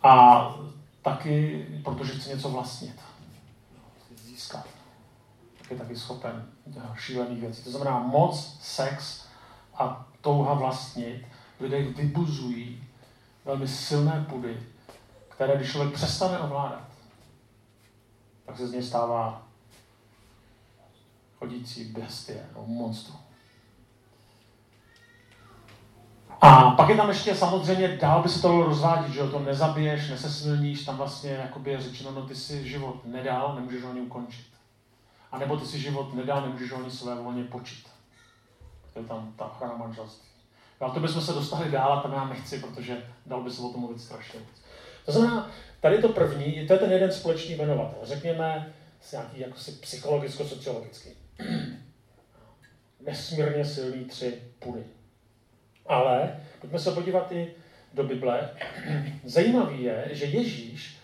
A 0.02 0.54
taky, 1.02 1.66
protože 1.84 2.12
chce 2.12 2.28
něco 2.30 2.50
vlastnit, 2.50 3.00
získat. 4.16 4.66
Tak 5.58 5.70
je 5.70 5.76
taky 5.76 5.96
schopen 5.96 6.46
šílených 6.96 7.40
věcí. 7.40 7.64
To 7.64 7.70
znamená 7.70 7.98
moc, 7.98 8.58
sex 8.60 9.21
a 9.74 10.06
touha 10.20 10.54
vlastnit 10.54 11.26
v 11.58 11.60
lidech 11.60 11.96
vybuzují 11.96 12.84
velmi 13.44 13.68
silné 13.68 14.26
pudy, 14.28 14.60
které 15.28 15.56
když 15.56 15.70
člověk 15.70 15.94
přestane 15.94 16.38
ovládat, 16.38 16.88
tak 18.46 18.56
se 18.56 18.68
z 18.68 18.72
něj 18.72 18.82
stává 18.82 19.42
chodící 21.38 21.84
bestie, 21.84 22.46
no, 22.56 22.64
monstrum. 22.66 23.18
A 26.40 26.70
pak 26.70 26.88
je 26.88 26.96
tam 26.96 27.08
ještě 27.08 27.34
samozřejmě, 27.34 27.88
dál 27.88 28.22
by 28.22 28.28
se 28.28 28.42
to 28.42 28.62
rozvádět, 28.62 29.12
že 29.12 29.22
to 29.22 29.38
nezabiješ, 29.38 30.10
nesesmilníš, 30.10 30.84
tam 30.84 30.96
vlastně 30.96 31.30
jakoby 31.30 31.70
je 31.70 31.80
řečeno, 31.80 32.10
no 32.10 32.22
ty 32.22 32.34
si 32.34 32.68
život 32.68 33.04
nedal, 33.04 33.54
nemůžeš 33.54 33.82
ho 33.82 33.90
ani 33.90 34.00
ukončit. 34.00 34.46
A 35.32 35.38
nebo 35.38 35.56
ty 35.56 35.66
si 35.66 35.80
život 35.80 36.14
nedal, 36.14 36.40
nemůžeš 36.40 36.72
ho 36.72 36.78
ani 36.78 36.90
své 36.90 37.14
volně 37.14 37.44
počít. 37.44 37.91
Je 38.96 39.02
tam 39.02 39.34
ta 39.38 39.74
manželství. 39.76 40.28
Ale 40.80 40.94
to 40.94 41.00
bychom 41.00 41.22
se 41.22 41.32
dostali 41.32 41.70
dál 41.70 41.92
a 41.92 42.02
tam 42.02 42.12
já 42.12 42.24
nechci, 42.24 42.58
protože 42.58 43.06
dal 43.26 43.42
by 43.42 43.50
se 43.50 43.62
o 43.62 43.68
tom 43.68 43.80
mluvit 43.80 44.00
strašně 44.00 44.40
moc. 44.40 44.62
To 45.06 45.12
znamená, 45.12 45.50
tady 45.80 45.98
to 45.98 46.08
první, 46.08 46.66
to 46.66 46.72
je 46.72 46.78
ten 46.78 46.92
jeden 46.92 47.12
společný 47.12 47.54
jmenovatel. 47.54 47.98
Řekněme, 48.02 48.72
nějaký 49.12 49.40
jako 49.40 49.58
si 49.58 49.72
psychologicko-sociologický. 49.72 51.10
Nesmírně 53.00 53.64
silný 53.64 54.04
tři 54.04 54.42
pudy. 54.58 54.84
Ale 55.86 56.40
pojďme 56.60 56.78
se 56.78 56.92
podívat 56.92 57.32
i 57.32 57.54
do 57.94 58.04
Bible. 58.04 58.50
Zajímavý 59.24 59.82
je, 59.82 60.08
že 60.12 60.24
Ježíš 60.24 60.98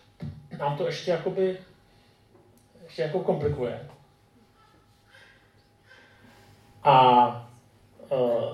nám 0.59 0.77
to 0.77 0.87
ještě 0.87 1.11
jakoby 1.11 1.59
ještě 2.83 3.03
jako 3.03 3.21
komplikuje. 3.21 3.89
A 6.83 7.48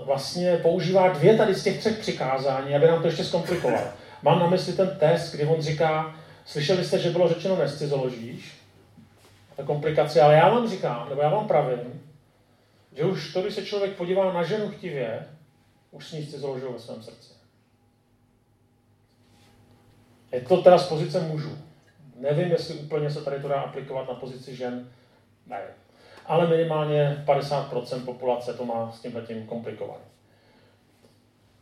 vlastně 0.04 0.56
používá 0.56 1.08
dvě 1.08 1.37
tady 1.37 1.54
z 1.54 1.64
těch 1.64 1.78
třech 1.78 1.99
přikázání, 1.99 2.75
aby 2.75 2.87
nám 2.87 3.00
to 3.02 3.06
ještě 3.06 3.25
zkomplikoval. 3.25 3.92
Mám 4.23 4.38
na 4.38 4.46
mysli 4.46 4.73
ten 4.73 4.96
test, 5.00 5.34
kdy 5.34 5.46
on 5.46 5.62
říká, 5.62 6.16
slyšeli 6.44 6.84
jste, 6.84 6.99
že 6.99 7.11
bylo 7.11 7.28
řečeno 7.28 7.56
nescizoložíš, 7.56 8.52
ta 9.56 9.62
komplikace, 9.62 10.20
ale 10.20 10.34
já 10.34 10.49
vám 10.49 10.68
říkám, 10.68 11.08
nebo 11.08 11.23
já 11.23 11.28
vám 11.28 11.49
pravím, 11.49 12.02
že 12.92 13.04
už 13.04 13.32
to, 13.32 13.42
když 13.42 13.54
se 13.54 13.66
člověk 13.66 13.96
podívá 13.96 14.32
na 14.32 14.42
ženu 14.42 14.68
chtivě, 14.68 15.26
už 15.90 16.08
s 16.08 16.12
ní 16.12 16.23
založil 16.23 16.73
ve 16.73 16.78
svém 16.78 17.02
srdci. 17.02 17.30
Je 20.32 20.40
to 20.40 20.62
teda 20.62 20.78
z 20.78 20.88
pozice 20.88 21.20
mužů. 21.20 21.58
Nevím, 22.16 22.50
jestli 22.50 22.75
úplně 22.75 23.11
se 23.11 23.23
tady 23.25 23.40
to 23.40 23.49
dá 23.49 23.61
aplikovat 23.61 24.08
na 24.08 24.14
pozici 24.14 24.56
žen. 24.56 24.88
Ne. 25.46 25.61
Ale 26.26 26.47
minimálně 26.47 27.25
50% 27.26 28.04
populace 28.04 28.54
to 28.54 28.64
má 28.64 28.93
s 28.93 29.00
tím 29.00 29.23
tím 29.26 29.47
komplikovaný. 29.47 30.04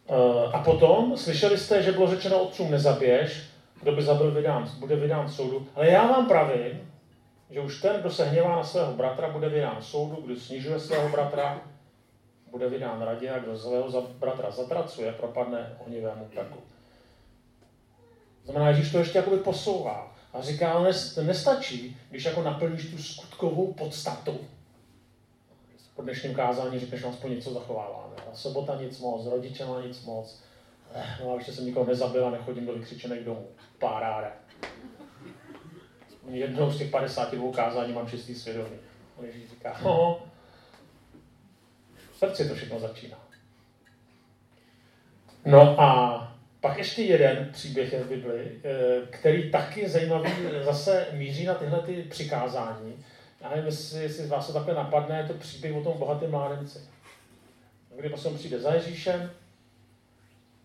Eh, 0.09 0.53
a 0.53 0.63
potom, 0.63 1.17
slyšeli 1.17 1.59
jste, 1.59 1.83
že 1.83 1.93
bylo 1.93 2.11
řečeno 2.11 2.43
otcům 2.43 2.71
nezabiješ, 2.71 3.43
kdo 3.83 3.93
by 3.93 4.03
zabil 4.03 4.31
vydán, 4.31 4.71
bude 4.79 4.97
vydán 4.97 5.29
soudu. 5.29 5.67
Ale 5.75 5.89
já 5.89 6.07
vám 6.07 6.27
pravím, 6.27 6.93
že 7.51 7.61
už 7.61 7.81
ten, 7.81 8.01
kdo 8.01 8.11
se 8.11 8.25
hněvá 8.25 8.57
na 8.57 8.65
svého 8.65 8.93
bratra, 8.93 9.29
bude 9.29 9.49
vydán 9.49 9.77
soudu, 9.81 10.23
kdo 10.23 10.37
snižuje 10.37 10.81
svého 10.81 11.09
bratra, 11.09 11.61
bude 12.51 12.69
vydán 12.69 13.03
radě 13.03 13.31
a 13.31 13.39
kdo 13.39 13.59
svého 13.59 14.03
bratra 14.19 14.51
zatracuje, 14.51 15.13
propadne 15.13 15.77
ohnivému 15.79 16.25
peku. 16.35 16.59
Znamená, 18.45 18.69
Ježíš 18.69 18.93
to 18.93 18.99
ještě 18.99 19.19
jakoby 19.19 19.37
posouvá 19.37 20.12
a 20.33 20.41
říká, 20.41 20.73
ale 20.73 20.93
nestačí, 21.23 21.97
když 22.11 22.25
jako 22.25 22.43
naplníš 22.43 22.91
tu 22.91 23.03
skutkovou 23.03 23.73
podstatu. 23.73 24.41
Po 25.97 26.03
dnešním 26.03 26.35
kázání 26.35 26.81
řekneš, 26.81 27.01
že 27.01 27.07
aspoň 27.07 27.31
něco 27.31 27.53
zachováváme. 27.53 28.15
A 28.33 28.35
sobota 28.35 28.83
nic 28.83 29.01
moc, 29.01 29.27
rodiče 29.27 29.65
má 29.65 29.81
nic 29.81 30.05
moc. 30.05 30.43
Eh, 30.95 31.05
no 31.21 31.33
a 31.33 31.35
ještě 31.35 31.53
jsem 31.53 31.67
nikoho 31.67 31.87
nezabil 31.87 32.27
a 32.27 32.31
nechodím 32.31 32.67
do 32.67 32.73
vykřičených 32.73 33.25
domů. 33.25 33.47
Páráre. 33.79 34.33
Jednou 36.29 36.71
z 36.71 36.79
těch 36.79 36.91
52 36.91 37.53
kázání 37.53 37.93
mám 37.93 38.09
čistý 38.09 38.35
svědomí. 38.35 38.77
Ježíš 39.23 39.51
říká, 39.51 39.81
no, 39.85 40.23
srdci 42.19 42.49
to 42.49 42.55
všechno 42.55 42.81
začíná. 42.81 43.19
No 45.45 45.81
a 45.81 46.32
pak 46.63 46.79
ještě 46.79 47.03
jeden 47.03 47.49
příběh 47.53 47.93
je 47.93 48.01
v 48.01 48.09
Bibli, 48.09 48.61
eh, 48.65 49.07
který 49.11 49.51
taky 49.51 49.89
zajímavý 49.89 50.31
zase 50.63 51.07
míří 51.13 51.45
na 51.45 51.55
tyhle 51.55 51.83
ty 51.83 52.03
přikázání. 52.03 53.05
Já 53.41 53.49
nevím, 53.49 53.67
jestli, 53.67 54.03
jestli 54.03 54.25
z 54.25 54.29
vás 54.29 54.47
to 54.47 54.53
takhle 54.53 54.75
napadne, 54.75 55.19
je 55.19 55.27
to 55.27 55.35
příběh 55.35 55.77
o 55.77 55.83
tom 55.83 55.99
bohatém 55.99 56.31
mládenci. 56.31 56.79
Kdy 57.97 58.13
on 58.13 58.39
přijde 58.39 58.59
za 58.59 58.75
Ježíšem, 58.75 59.31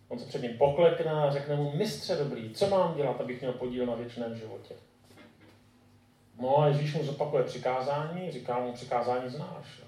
on 0.08 0.20
se 0.20 0.26
před 0.26 0.42
ním 0.42 0.58
poklekne 0.58 1.12
a 1.12 1.32
řekne 1.32 1.56
mu, 1.56 1.72
mistře 1.76 2.16
dobrý, 2.16 2.54
co 2.54 2.70
mám 2.70 2.96
dělat, 2.96 3.22
abych 3.22 3.42
měl 3.42 3.54
podíl 3.54 3.86
na 3.86 3.96
věčném 3.96 4.36
životě? 4.36 4.74
No 6.42 6.60
a 6.60 6.68
Ježíš 6.68 6.94
mu 6.94 7.04
zopakuje 7.04 7.44
přikázání, 7.44 8.32
říká 8.32 8.60
mu, 8.60 8.74
přikázání 8.74 9.30
znáš. 9.30 9.80
Jo. 9.80 9.88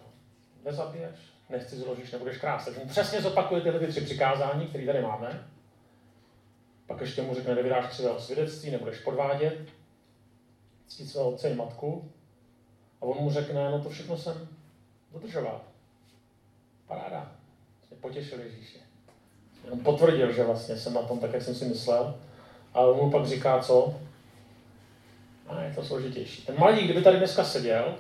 Nezabiješ, 0.66 1.20
nechci 1.50 1.75
zložíš, 1.75 2.12
nebudeš 2.12 2.38
krásat. 2.38 2.66
Takže 2.66 2.80
mu 2.80 2.89
přesně 2.89 3.22
zopakuje 3.22 3.62
tyhle 3.62 3.88
tři 3.88 4.01
přikázání, 4.01 4.68
které 4.68 4.86
tady 4.86 5.01
máme. 5.01 5.44
Pak 6.89 7.01
ještě 7.01 7.22
mu 7.22 7.36
řekne, 7.36 7.55
nevydáš 7.55 7.88
křivého 7.88 8.19
svědectví, 8.19 8.72
nebudeš 8.72 9.00
podvádět, 9.00 9.60
ctít 10.88 11.10
svého 11.10 11.29
otce 11.31 11.50
i 11.50 11.55
matku. 11.55 12.12
A 13.01 13.05
on 13.05 13.17
mu 13.24 13.31
řekne, 13.31 13.72
no 13.72 13.84
to 13.84 13.89
všechno 13.89 14.17
jsem 14.17 14.48
dodržoval. 15.13 15.62
Paráda. 16.88 17.31
Mě 17.89 17.98
potěšil 18.01 18.39
Ježíše. 18.39 18.77
Jenom 19.63 19.79
potvrdil, 19.79 20.34
že 20.34 20.43
vlastně 20.43 20.77
jsem 20.77 20.93
na 20.93 21.01
tom 21.01 21.19
tak, 21.19 21.34
jak 21.34 21.41
jsem 21.41 21.55
si 21.55 21.65
myslel. 21.65 22.15
A 22.74 22.79
on 22.79 22.98
mu 22.98 23.12
pak 23.12 23.27
říká, 23.27 23.60
co? 23.60 23.93
A 25.48 25.62
je 25.62 25.74
to 25.74 25.84
složitější. 25.84 26.46
Ten 26.46 26.60
malý, 26.60 26.84
kdyby 26.84 27.01
tady 27.01 27.17
dneska 27.17 27.43
seděl, 27.43 27.96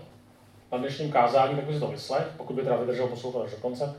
na 0.71 0.77
dnešním 0.77 1.11
kázání, 1.11 1.55
tak 1.55 1.65
by 1.65 1.73
si 1.73 1.79
to 1.79 1.87
vyslech, 1.87 2.27
pokud 2.37 2.53
by 2.53 2.61
teda 2.61 2.77
vydržel 2.77 3.07
poslouchat 3.07 3.41
až 3.41 3.51
do 3.51 3.57
konce. 3.57 3.95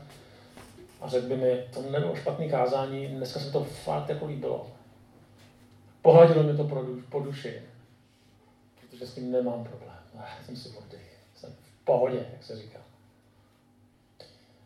A 1.01 1.07
řekl 1.07 1.27
by 1.27 1.37
mi, 1.37 1.65
to 1.73 1.81
nebylo 1.81 2.15
špatný 2.15 2.49
kázání, 2.49 3.07
dneska 3.07 3.39
se 3.39 3.51
to 3.51 3.63
fakt 3.63 4.09
jako 4.09 4.25
líbilo. 4.25 4.80
Pohladilo 6.01 6.43
mi 6.43 6.57
to 6.57 6.63
po, 6.63 6.85
po 7.09 7.19
duši, 7.19 7.61
protože 8.81 9.07
s 9.07 9.13
tím 9.13 9.31
nemám 9.31 9.63
problém. 9.63 9.97
Jsem 10.45 10.55
si 10.55 10.69
oddych, 10.69 11.17
jsem 11.35 11.49
v 11.51 11.85
pohodě, 11.85 12.25
jak 12.33 12.43
se 12.43 12.55
říká. 12.55 12.79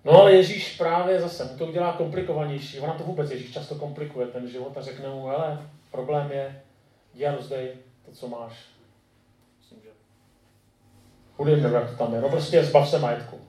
No 0.05 0.11
ale 0.11 0.33
Ježíš 0.33 0.77
právě 0.77 1.21
zase 1.21 1.43
mu 1.43 1.57
to 1.57 1.65
udělá 1.65 1.93
komplikovanější. 1.93 2.79
Ona 2.79 2.93
to 2.93 3.03
vůbec 3.03 3.31
Ježíš 3.31 3.53
často 3.53 3.75
komplikuje 3.75 4.27
ten 4.27 4.47
život 4.49 4.77
a 4.77 4.81
řekne 4.81 5.09
mu, 5.09 5.27
hele, 5.27 5.69
problém 5.91 6.31
je, 6.31 6.61
a 7.27 7.35
rozdej 7.35 7.73
to, 8.05 8.11
co 8.11 8.27
máš 8.27 8.75
chudým, 11.37 11.63
nebo 11.63 11.75
jak 11.75 11.89
to 11.89 11.97
tam 11.97 12.13
je. 12.13 12.21
No 12.21 12.29
prostě 12.29 12.63
zbav 12.63 12.89
se 12.89 12.99
majetku. 12.99 13.39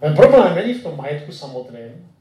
Ten 0.00 0.16
problém 0.16 0.54
není 0.54 0.74
v 0.74 0.82
tom 0.82 0.96
majetku 0.96 1.32
samotným, 1.32 2.12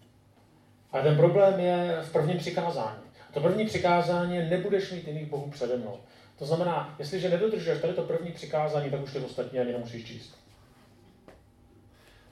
ale 0.92 1.04
ten 1.04 1.18
problém 1.18 1.60
je 1.60 2.02
v 2.02 2.12
prvním 2.12 2.38
přikázání. 2.38 3.09
To 3.34 3.42
první 3.42 3.66
přikázání 3.66 4.36
je, 4.36 4.50
nebudeš 4.50 4.92
mít 4.92 5.08
jiných 5.08 5.30
bohů 5.30 5.52
přede 5.52 5.78
mnou. 5.78 6.00
To 6.40 6.46
znamená, 6.46 6.96
jestliže 7.00 7.30
nedodržuješ 7.30 7.82
tady 7.82 7.94
to 7.94 8.04
první 8.04 8.32
přikázání, 8.32 8.90
tak 8.90 9.02
už 9.02 9.14
ty 9.14 9.20
ostatní 9.20 9.60
ani 9.60 9.72
nemusíš 9.72 10.06
číst. 10.06 10.38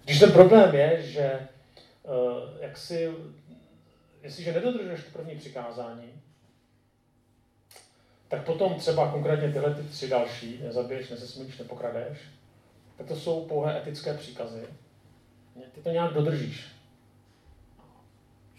Když 0.03 0.19
ten 0.19 0.31
problém 0.31 0.75
je, 0.75 1.01
že 1.01 1.47
uh, 2.03 2.61
jak 2.61 2.77
si 2.77 3.09
jestliže 4.23 4.53
nedodržuješ 4.53 5.03
to 5.03 5.11
první 5.11 5.35
přikázání, 5.35 6.21
tak 8.27 8.45
potom 8.45 8.75
třeba 8.75 9.11
konkrétně 9.11 9.51
tyhle 9.51 9.75
ty 9.75 9.83
tři 9.83 10.09
další, 10.09 10.59
nezabiješ, 10.63 11.09
nezesmíš, 11.09 11.57
nepokradeš, 11.57 12.17
tak 12.97 13.07
to 13.07 13.15
jsou 13.15 13.45
pouhé 13.45 13.81
etické 13.81 14.13
příkazy. 14.13 14.67
Ty 15.71 15.81
to 15.81 15.89
nějak 15.89 16.13
dodržíš. 16.13 16.67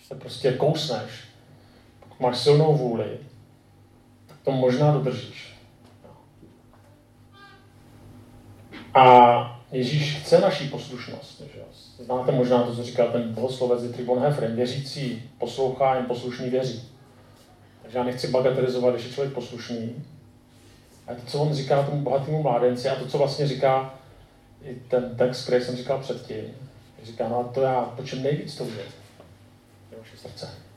Se 0.03 0.15
prostě 0.15 0.53
kousneš, 0.53 1.29
máš 2.21 2.39
silnou 2.39 2.77
vůli, 2.77 3.19
tak 4.27 4.37
to 4.45 4.53
možná 4.53 4.93
dodržíš. 4.93 5.55
A 8.95 9.59
Ježíš 9.73 10.17
chce 10.17 10.41
naší 10.41 10.69
poslušnost. 10.69 11.41
Že? 11.41 11.61
Znáte 12.05 12.33
možná 12.33 12.63
to, 12.63 12.77
co 12.77 12.83
říkal 12.83 13.09
ten 13.13 13.35
bohoslovec 13.35 13.93
Tribon 13.93 14.23
Hefren. 14.23 14.57
Věřící 14.57 15.31
poslouchá, 15.39 15.95
jen 15.95 16.05
poslušný 16.05 16.51
věří. 16.51 16.89
Takže 17.83 17.99
já 17.99 18.05
nechci 18.05 18.29
bagatelizovat, 18.29 18.95
když 18.95 19.07
je 19.07 19.13
člověk 19.13 19.35
poslušný. 19.35 20.05
A 21.07 21.15
to, 21.15 21.21
co 21.27 21.39
on 21.39 21.55
říká 21.55 21.83
tomu 21.83 22.03
bohatému 22.03 22.43
mládenci, 22.43 22.89
a 22.89 22.95
to, 22.95 23.07
co 23.07 23.19
vlastně 23.19 23.47
říká 23.47 23.95
i 24.63 24.75
ten 24.75 25.17
text, 25.17 25.47
který 25.47 25.65
jsem 25.65 25.77
říkal 25.77 25.99
předtím, 25.99 26.45
říká, 27.03 27.29
no 27.29 27.41
a 27.41 27.45
to 27.45 27.61
já, 27.61 27.81
po 27.83 28.03
čem 28.03 28.23
nejvíc 28.23 28.57
toužím, 28.57 28.79
je 29.91 29.99
vaše 29.99 30.17
srdce. 30.17 30.68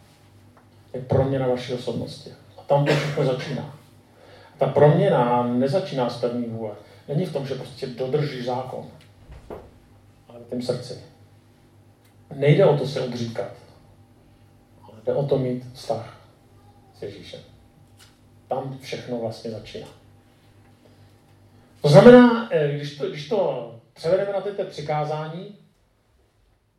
Je 0.93 1.01
proměna 1.01 1.47
vaší 1.47 1.73
osobnosti. 1.73 2.31
A 2.57 2.61
tam 2.61 2.85
to 2.85 2.91
všechno 2.91 3.25
začíná. 3.25 3.75
Ta 4.57 4.67
proměna 4.67 5.47
nezačíná 5.47 6.09
z 6.09 6.17
pevný 6.17 6.45
vůle. 6.45 6.71
Není 7.07 7.25
v 7.25 7.33
tom, 7.33 7.47
že 7.47 7.55
prostě 7.55 7.87
dodržíš 7.87 8.45
zákon, 8.45 8.87
ale 10.29 10.39
v 10.39 10.49
tom 10.49 10.61
srdci. 10.61 11.03
Nejde 12.35 12.65
o 12.65 12.77
to 12.77 12.87
se 12.87 13.01
odříkat, 13.01 13.51
ale 14.83 14.93
jde 15.05 15.13
o 15.13 15.25
to 15.25 15.37
mít 15.37 15.73
vztah 15.73 16.17
s 16.99 17.01
Ježíšem. 17.01 17.39
Tam 18.47 18.77
všechno 18.81 19.17
vlastně 19.17 19.51
začíná. 19.51 19.87
To 21.81 21.89
znamená, 21.89 22.49
eh, 22.51 22.75
když 22.75 22.97
to, 22.97 23.09
když 23.09 23.29
to 23.29 23.71
převedeme 23.93 24.33
na 24.33 24.41
tyto 24.41 24.63
přikázání 24.63 25.57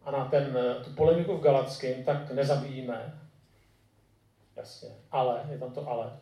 a 0.05 0.11
na 0.11 0.25
ten, 0.25 0.59
eh, 0.61 0.85
tu 0.85 0.91
polemiku 0.91 1.37
v 1.37 1.41
Galackém, 1.41 2.05
tak 2.05 2.33
nezabijíme. 2.33 3.22
Jasně. 4.63 4.89
Ale, 5.11 5.47
je 5.51 5.59
tam 5.59 5.73
to 5.73 5.89
ale. 5.89 6.19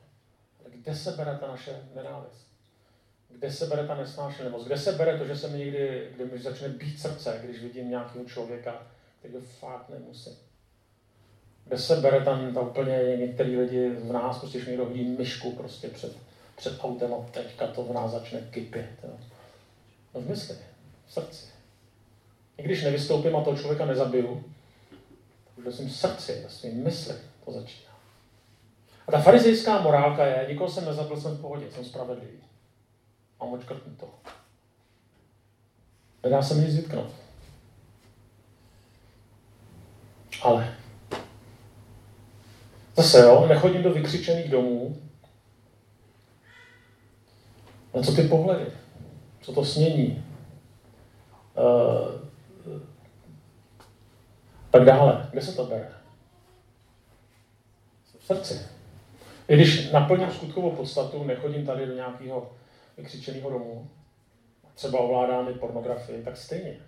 Kde 0.68 0.96
se 0.96 1.10
bere 1.10 1.38
ta 1.38 1.46
naše 1.46 1.82
nenávist? 1.94 2.46
Kde 3.28 3.52
se 3.52 3.66
bere 3.66 3.86
ta 3.86 3.94
nesnášenlivost? 3.94 4.66
Kde 4.66 4.78
se 4.78 4.92
bere 4.92 5.18
to, 5.18 5.26
že 5.26 5.36
se 5.36 5.48
mi 5.48 5.58
někdy, 5.58 6.08
kdy 6.14 6.24
mi 6.24 6.38
začne 6.38 6.68
být 6.68 7.00
srdce, 7.00 7.40
když 7.44 7.62
vidím 7.62 7.90
nějakého 7.90 8.24
člověka, 8.24 8.82
který 9.18 9.34
fakt 9.34 9.88
nemusím? 9.88 10.32
Kde 11.64 11.78
se 11.78 11.96
bere 11.96 12.24
tam 12.24 12.54
ta 12.54 12.60
úplně 12.60 13.16
některý 13.16 13.56
lidi 13.56 13.90
v 13.90 14.12
nás, 14.12 14.38
prostě 14.38 14.58
když 14.58 14.68
někdo 14.68 14.84
hodí 14.84 15.04
myšku 15.04 15.52
prostě 15.52 15.88
před, 15.88 16.16
před 16.56 16.78
autem 16.80 17.14
a 17.14 17.30
teďka 17.30 17.66
to 17.66 17.84
v 17.84 17.92
nás 17.92 18.10
začne 18.10 18.40
kypět. 18.40 18.90
Jo. 19.04 19.18
No 20.14 20.20
v 20.20 20.28
mysli, 20.28 20.56
v 21.06 21.12
srdci. 21.12 21.46
I 22.58 22.62
když 22.62 22.84
nevystoupím 22.84 23.36
a 23.36 23.44
toho 23.44 23.56
člověka 23.56 23.86
nezabiju, 23.86 24.44
tak 25.44 25.58
už 25.58 25.64
ve 25.64 25.72
svém 25.72 25.90
srdci, 25.90 26.40
ve 26.44 26.50
svém 26.50 26.84
mysli 26.84 27.14
to 27.44 27.52
začíná. 27.52 27.89
A 29.08 29.12
ta 29.12 29.20
farizejská 29.20 29.80
morálka 29.80 30.26
je, 30.26 30.46
nikoho 30.48 30.70
jsem 30.70 30.84
nezabil, 30.84 31.20
jsem 31.20 31.36
v 31.36 31.40
pohodě, 31.40 31.70
jsem 31.70 31.84
spravedlivý. 31.84 32.38
Mám 33.40 33.60
to. 33.96 34.08
Nedá 36.22 36.42
se 36.42 36.54
mi 36.54 36.64
nic 36.64 36.76
vytknout. 36.76 37.10
Ale 40.42 40.76
Zase 43.00 43.18
jo, 43.18 43.46
nechodím 43.46 43.82
do 43.82 43.92
vykřičených 43.92 44.50
domů. 44.50 44.96
Ale 47.94 48.04
co 48.04 48.12
ty 48.12 48.22
pohledy? 48.22 48.66
Co 49.40 49.52
to 49.52 49.64
snění? 49.64 50.24
Uh, 51.56 52.20
tak 54.70 54.84
dále. 54.84 55.28
Kde 55.30 55.42
se 55.42 55.52
to 55.52 55.66
bere? 55.66 55.92
V 58.18 58.24
srdci. 58.24 58.69
Když 59.54 59.90
naplním 59.90 60.30
skutkovou 60.30 60.70
podstatu, 60.70 61.24
nechodím 61.24 61.66
tady 61.66 61.86
do 61.86 61.94
nějakého 61.94 62.52
vykřičeného 62.96 63.50
domu, 63.50 63.90
třeba 64.74 64.98
ovládám 64.98 65.48
i 65.48 65.54
pornografii, 65.54 66.22
tak 66.22 66.36
stejně. 66.36 66.80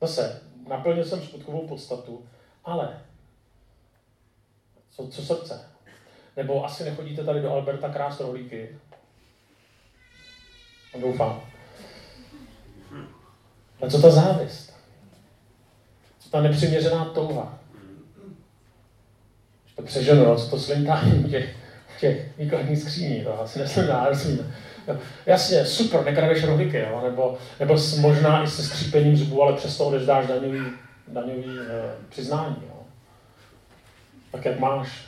Zase, 0.00 0.42
naplnil 0.68 1.04
jsem 1.04 1.22
skutkovou 1.22 1.68
podstatu, 1.68 2.26
ale 2.64 3.00
co, 4.90 5.08
co 5.08 5.22
srdce? 5.22 5.70
Nebo 6.36 6.64
asi 6.64 6.84
nechodíte 6.84 7.24
tady 7.24 7.40
do 7.40 7.50
Alberta 7.50 7.88
krást 7.88 8.20
rohlíky? 8.20 8.78
No, 10.94 11.00
doufám. 11.00 11.42
A 13.82 13.90
co 13.90 14.02
ta 14.02 14.10
závist? 14.10 14.76
Co 16.18 16.30
ta 16.30 16.40
nepřiměřená 16.40 17.04
touha? 17.04 17.61
To 19.76 19.82
přeženu, 19.82 20.24
no, 20.24 20.36
co 20.36 20.50
to 20.50 20.58
slintání 20.58 21.24
těch, 21.24 21.56
těch 22.00 22.38
výkladních 22.38 22.78
skříní, 22.78 23.24
to 23.24 23.40
asi 23.40 23.58
neslintá, 23.58 24.08
Jasně, 25.26 25.66
super, 25.66 26.04
nekradeš 26.04 26.44
rohlíky, 26.44 26.78
jo? 26.78 27.00
Nebo, 27.04 27.38
nebo 27.60 27.76
možná 28.00 28.42
i 28.42 28.46
se 28.46 28.62
skřípením 28.62 29.16
zubů, 29.16 29.42
ale 29.42 29.56
přesto 29.56 29.86
odezdáš 29.86 30.26
daňový, 30.26 30.60
daňový 31.08 31.44
eh, 31.60 31.90
přiznání. 32.08 32.56
Jo? 32.68 32.82
tak 34.32 34.44
jak 34.44 34.58
máš. 34.58 35.06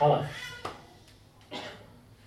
Ale 0.00 0.28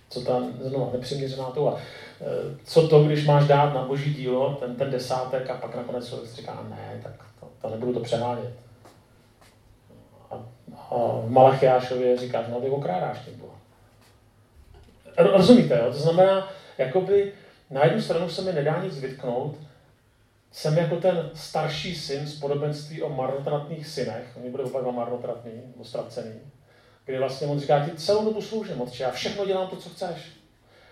co 0.08 0.20
tam, 0.20 0.52
znovu, 0.60 0.90
nepřiměřená 0.92 1.44
touha. 1.44 1.76
E, 1.76 2.56
co 2.64 2.88
to, 2.88 3.04
když 3.04 3.26
máš 3.26 3.46
dát 3.46 3.74
na 3.74 3.84
boží 3.84 4.14
dílo, 4.14 4.54
ten, 4.54 4.76
ten 4.76 4.90
desátek 4.90 5.50
a 5.50 5.54
pak 5.54 5.76
nakonec 5.76 6.08
člověk 6.08 6.32
říká, 6.32 6.66
ne, 6.68 7.00
tak 7.02 7.12
to, 7.40 7.48
to 7.62 7.70
nebudu 7.70 7.92
to 7.92 8.00
přehánět. 8.00 8.65
A, 10.30 10.38
v 11.22 11.30
Malachiášově 11.30 12.16
říkáš, 12.16 12.46
no 12.48 12.60
ty 12.60 12.68
okrádáš 12.68 13.18
tím 13.24 13.38
Boha. 13.38 13.54
Rozumíte, 15.16 15.78
jo? 15.78 15.92
To 15.92 15.98
znamená, 15.98 16.48
jakoby 16.78 17.32
na 17.70 17.84
jednu 17.84 18.00
stranu 18.00 18.28
se 18.28 18.42
mi 18.42 18.52
nedá 18.52 18.82
nic 18.84 18.98
vytknout, 18.98 19.56
jsem 20.52 20.78
jako 20.78 20.96
ten 20.96 21.30
starší 21.34 21.94
syn 21.94 22.26
z 22.26 22.40
podobenství 22.40 23.02
o 23.02 23.08
marnotratných 23.08 23.86
synech, 23.86 24.36
oni 24.36 24.50
byli 24.50 24.64
oba 24.64 24.90
marnotratný, 24.90 25.52
nebo 25.52 25.84
ztracený, 25.84 26.40
kdy 27.04 27.18
vlastně 27.18 27.46
on 27.46 27.60
říká, 27.60 27.84
ti 27.84 27.96
celou 27.96 28.24
dobu 28.24 28.42
sloužím, 28.42 28.80
otče, 28.80 29.02
já 29.02 29.10
všechno 29.10 29.46
dělám 29.46 29.68
to, 29.68 29.76
co 29.76 29.88
chceš. 29.88 30.32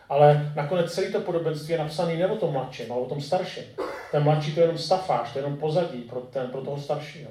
Ale 0.08 0.52
nakonec 0.56 0.92
celé 0.92 1.06
to 1.06 1.20
podobenství 1.20 1.72
je 1.72 1.78
napsané 1.78 2.16
ne 2.16 2.26
o 2.26 2.36
tom 2.36 2.52
mladším, 2.52 2.92
ale 2.92 3.00
o 3.00 3.06
tom 3.06 3.20
starším. 3.20 3.64
Ten 4.12 4.22
mladší 4.22 4.54
to 4.54 4.60
je 4.60 4.64
jenom 4.64 4.78
stafáž, 4.78 5.32
to 5.32 5.38
je 5.38 5.44
jenom 5.44 5.58
pozadí 5.58 5.98
pro, 5.98 6.20
ten, 6.20 6.50
pro 6.50 6.60
toho 6.60 6.80
staršího. 6.80 7.30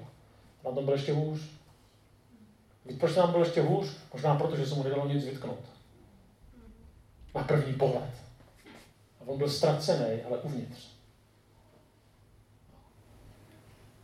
Na 0.66 0.72
tom 0.72 0.86
byl 0.86 0.94
ještě 0.94 1.14
hůř. 1.14 1.40
Víte, 2.86 3.00
proč 3.00 3.16
nám 3.16 3.32
byl 3.32 3.40
ještě 3.40 3.62
hůř? 3.62 3.88
Možná 4.14 4.36
proto, 4.36 4.56
že 4.56 4.66
se 4.66 4.76
mu 4.76 4.84
nedalo 4.84 5.08
nic 5.08 5.26
vytknout. 5.26 5.60
Na 7.36 7.44
první 7.44 7.74
pohled. 7.74 8.10
A 9.20 9.24
on 9.26 9.38
byl 9.38 9.50
ztracený, 9.50 10.22
ale 10.24 10.38
uvnitř. 10.38 10.94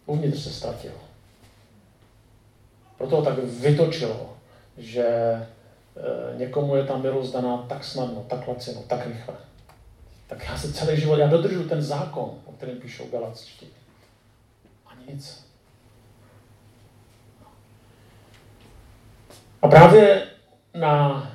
uvnitř 0.09 0.39
se 0.39 0.53
ztratil. 0.53 0.91
Proto 2.97 3.15
ho 3.15 3.21
tak 3.23 3.37
vytočilo, 3.39 4.37
že 4.77 5.05
e, 5.05 5.47
někomu 6.37 6.75
je 6.75 6.83
ta 6.83 6.97
milost 6.97 7.33
daná 7.33 7.57
tak 7.57 7.83
snadno, 7.83 8.25
tak 8.29 8.47
lacino, 8.47 8.83
tak 8.87 9.07
rychle. 9.07 9.35
Tak 10.27 10.45
já 10.49 10.57
se 10.57 10.73
celý 10.73 10.99
život, 10.99 11.15
já 11.15 11.27
dodržu 11.27 11.69
ten 11.69 11.81
zákon, 11.81 12.39
o 12.45 12.51
kterém 12.51 12.79
píšou 12.79 13.09
Galactí. 13.09 13.67
A 14.85 14.91
nic. 15.07 15.48
A 19.62 19.67
právě 19.67 20.28
na 20.74 21.26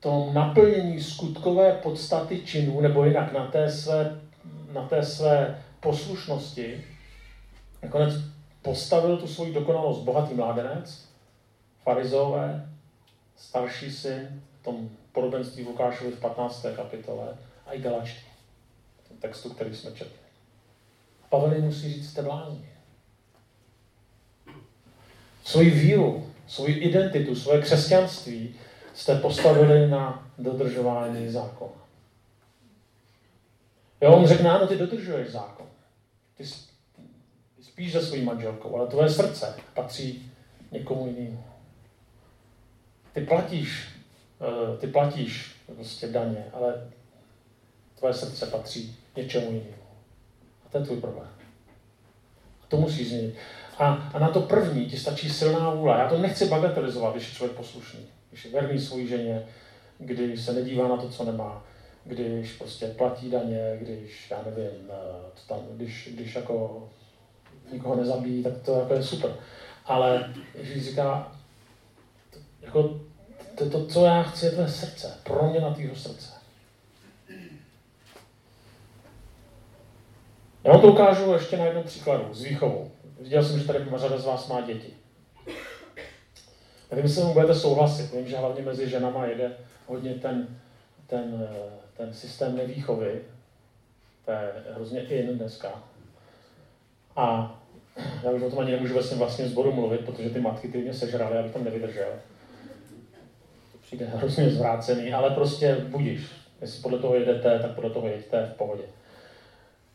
tom 0.00 0.34
naplnění 0.34 1.02
skutkové 1.02 1.72
podstaty 1.72 2.42
činů, 2.42 2.80
nebo 2.80 3.04
jinak 3.04 3.32
na 3.32 3.46
té 3.46 3.70
své, 3.70 4.20
na 4.72 4.88
té 4.88 5.02
své 5.02 5.62
poslušnosti, 5.80 6.84
Nakonec 7.82 8.14
postavil 8.62 9.16
tu 9.16 9.26
svoji 9.26 9.52
dokonalost 9.52 10.02
bohatý 10.02 10.34
mládenec, 10.34 11.08
farizové, 11.82 12.70
starší 13.36 13.90
syn, 13.90 14.42
v 14.60 14.64
tom 14.64 14.90
podobenství 15.12 15.64
Lukášovi 15.64 16.10
v 16.10 16.20
15. 16.20 16.66
kapitole 16.76 17.36
a 17.66 17.72
i 17.72 17.80
Galačtí, 17.80 18.26
v 19.04 19.08
tom 19.08 19.16
textu, 19.16 19.50
který 19.50 19.76
jsme 19.76 19.92
četli. 19.92 20.18
Pavel 21.28 21.60
musí 21.60 21.92
říct, 21.92 22.10
jste 22.10 22.22
blázni. 22.22 22.68
Svoji 25.44 25.70
víru, 25.70 26.26
svoji 26.50 26.74
identitu, 26.74 27.34
svoje 27.34 27.62
křesťanství 27.62 28.54
jste 28.94 29.18
postavili 29.18 29.88
na 29.88 30.30
dodržování 30.38 31.28
zákona. 31.28 31.86
Jo, 34.00 34.12
on 34.12 34.26
řekne, 34.26 34.50
ano, 34.50 34.66
ty 34.66 34.76
dodržuješ 34.76 35.28
zákon. 35.28 35.66
Ty 36.36 36.44
spíš 37.62 37.92
se 37.92 38.02
svojí 38.02 38.24
manželkou, 38.24 38.76
ale 38.76 38.86
tvoje 38.86 39.10
srdce 39.10 39.56
patří 39.74 40.32
někomu 40.72 41.06
jinému. 41.06 41.44
Ty 43.12 43.20
platíš, 43.20 43.88
eh, 44.40 44.76
ty 44.76 44.86
platíš 44.86 45.56
prostě 45.66 46.06
daně, 46.06 46.44
ale 46.52 46.90
tvoje 47.98 48.14
srdce 48.14 48.46
patří 48.46 48.96
něčemu 49.16 49.46
jinému. 49.46 49.82
A 50.66 50.68
to 50.68 50.78
je 50.78 50.84
tvůj 50.84 51.00
problém. 51.00 51.30
A 52.62 52.66
to 52.68 52.76
musí 52.76 53.04
změnit. 53.04 53.34
A, 53.80 54.10
a 54.14 54.18
na 54.18 54.28
to 54.28 54.40
první 54.40 54.86
ti 54.86 54.98
stačí 54.98 55.30
silná 55.30 55.70
vůle. 55.70 55.98
Já 55.98 56.08
to 56.08 56.18
nechci 56.18 56.48
bagatelizovat, 56.48 57.14
když 57.14 57.28
je 57.28 57.34
člověk 57.34 57.56
poslušný, 57.56 58.06
když 58.30 58.44
je 58.44 58.50
verný 58.50 58.80
svojí 58.80 59.06
ženě, 59.06 59.46
když 59.98 60.40
se 60.40 60.52
nedívá 60.52 60.88
na 60.88 60.96
to, 60.96 61.08
co 61.08 61.24
nemá, 61.24 61.64
když 62.04 62.52
prostě 62.52 62.86
platí 62.86 63.30
daně, 63.30 63.78
když, 63.80 64.30
já 64.30 64.42
nevím, 64.46 64.90
eh, 64.90 65.30
to 65.34 65.54
tam, 65.54 65.76
když, 65.76 66.08
když 66.14 66.34
jako 66.34 66.88
nikoho 67.72 67.96
nezabíjí, 67.96 68.42
tak 68.42 68.52
to 68.64 68.74
jako 68.74 68.94
je 68.94 69.02
super. 69.02 69.36
Ale 69.86 70.34
když 70.54 70.84
říká, 70.84 71.32
jako, 72.62 73.00
to, 73.54 73.70
to, 73.70 73.86
co 73.86 74.04
já 74.04 74.22
chci, 74.22 74.46
je 74.46 74.52
tvé 74.52 74.68
srdce, 74.68 75.18
proměna 75.24 75.74
tvýho 75.74 75.96
srdce. 75.96 76.30
Já 80.64 80.72
vám 80.72 80.80
to 80.80 80.92
ukážu 80.92 81.32
ještě 81.32 81.56
na 81.56 81.64
jednom 81.64 81.84
příkladu, 81.84 82.34
s 82.34 82.42
výchovou. 82.42 82.90
Viděl 83.20 83.44
jsem, 83.44 83.58
že 83.58 83.66
tady 83.66 83.84
řada 83.96 84.18
z 84.18 84.24
vás 84.24 84.48
má 84.48 84.60
děti. 84.60 84.94
Nevím, 86.90 87.04
jestli 87.04 87.24
mu 87.24 87.32
budete 87.32 87.54
souhlasit. 87.54 88.12
Vím, 88.12 88.28
že 88.28 88.36
hlavně 88.36 88.62
mezi 88.62 88.88
ženama 88.88 89.26
jede 89.26 89.56
hodně 89.86 90.14
ten, 90.14 90.60
ten, 91.06 91.48
ten 91.96 92.14
systém 92.14 92.56
nevýchovy. 92.56 93.20
To 94.24 94.30
je 94.30 94.52
hrozně 94.74 95.00
in 95.00 95.38
dneska. 95.38 95.82
A 97.16 97.56
já 98.22 98.30
už 98.30 98.42
o 98.42 98.50
tom 98.50 98.58
ani 98.58 98.72
nemůžu 98.72 98.94
ve 98.94 99.02
svém 99.02 99.18
vlastním 99.18 99.48
sboru 99.48 99.72
mluvit, 99.72 100.00
protože 100.00 100.30
ty 100.30 100.40
matky 100.40 100.68
ty 100.68 100.78
mě 100.78 100.94
sežraly, 100.94 101.38
abych 101.38 101.52
tam 101.52 101.64
nevydržel. 101.64 102.12
To 103.72 103.78
přijde 103.78 104.06
hrozně 104.06 104.50
zvrácený, 104.50 105.12
ale 105.12 105.30
prostě 105.30 105.74
budíš. 105.74 106.30
Jestli 106.60 106.82
podle 106.82 106.98
toho 106.98 107.14
jedete, 107.14 107.58
tak 107.58 107.74
podle 107.74 107.90
toho 107.90 108.08
jeďte 108.08 108.50
v 108.54 108.56
pohodě. 108.56 108.82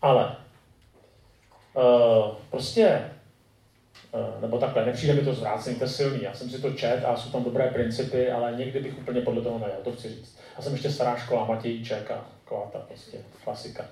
Ale 0.02 0.36
uh, 1.76 2.36
prostě 2.50 3.14
nebo 4.41 4.58
takhle, 4.58 4.86
nepřijde 4.86 5.13
mi 5.13 5.21
to 5.21 5.34
zvrácený, 5.34 5.75
to 5.75 5.84
je 5.84 5.89
silný. 5.89 6.23
Já 6.23 6.34
jsem 6.34 6.49
si 6.49 6.62
to 6.62 6.71
čet 6.71 7.04
a 7.06 7.15
jsou 7.15 7.30
tam 7.30 7.43
dobré 7.43 7.67
principy, 7.67 8.32
ale 8.32 8.54
někdy 8.58 8.80
bych 8.80 8.97
úplně 8.97 9.21
podle 9.21 9.41
toho 9.41 9.60
nejel, 9.60 9.78
to 9.84 9.91
chci 9.91 10.10
říct. 10.10 10.38
Já 10.58 10.63
jsem 10.63 10.73
ještě 10.73 10.91
stará 10.91 11.15
škola, 11.15 11.45
Matějíček 11.45 12.12
a 12.12 12.25
taková 12.43 12.69
ta 12.73 12.80
prostě 12.80 13.17
klasika. 13.43 13.86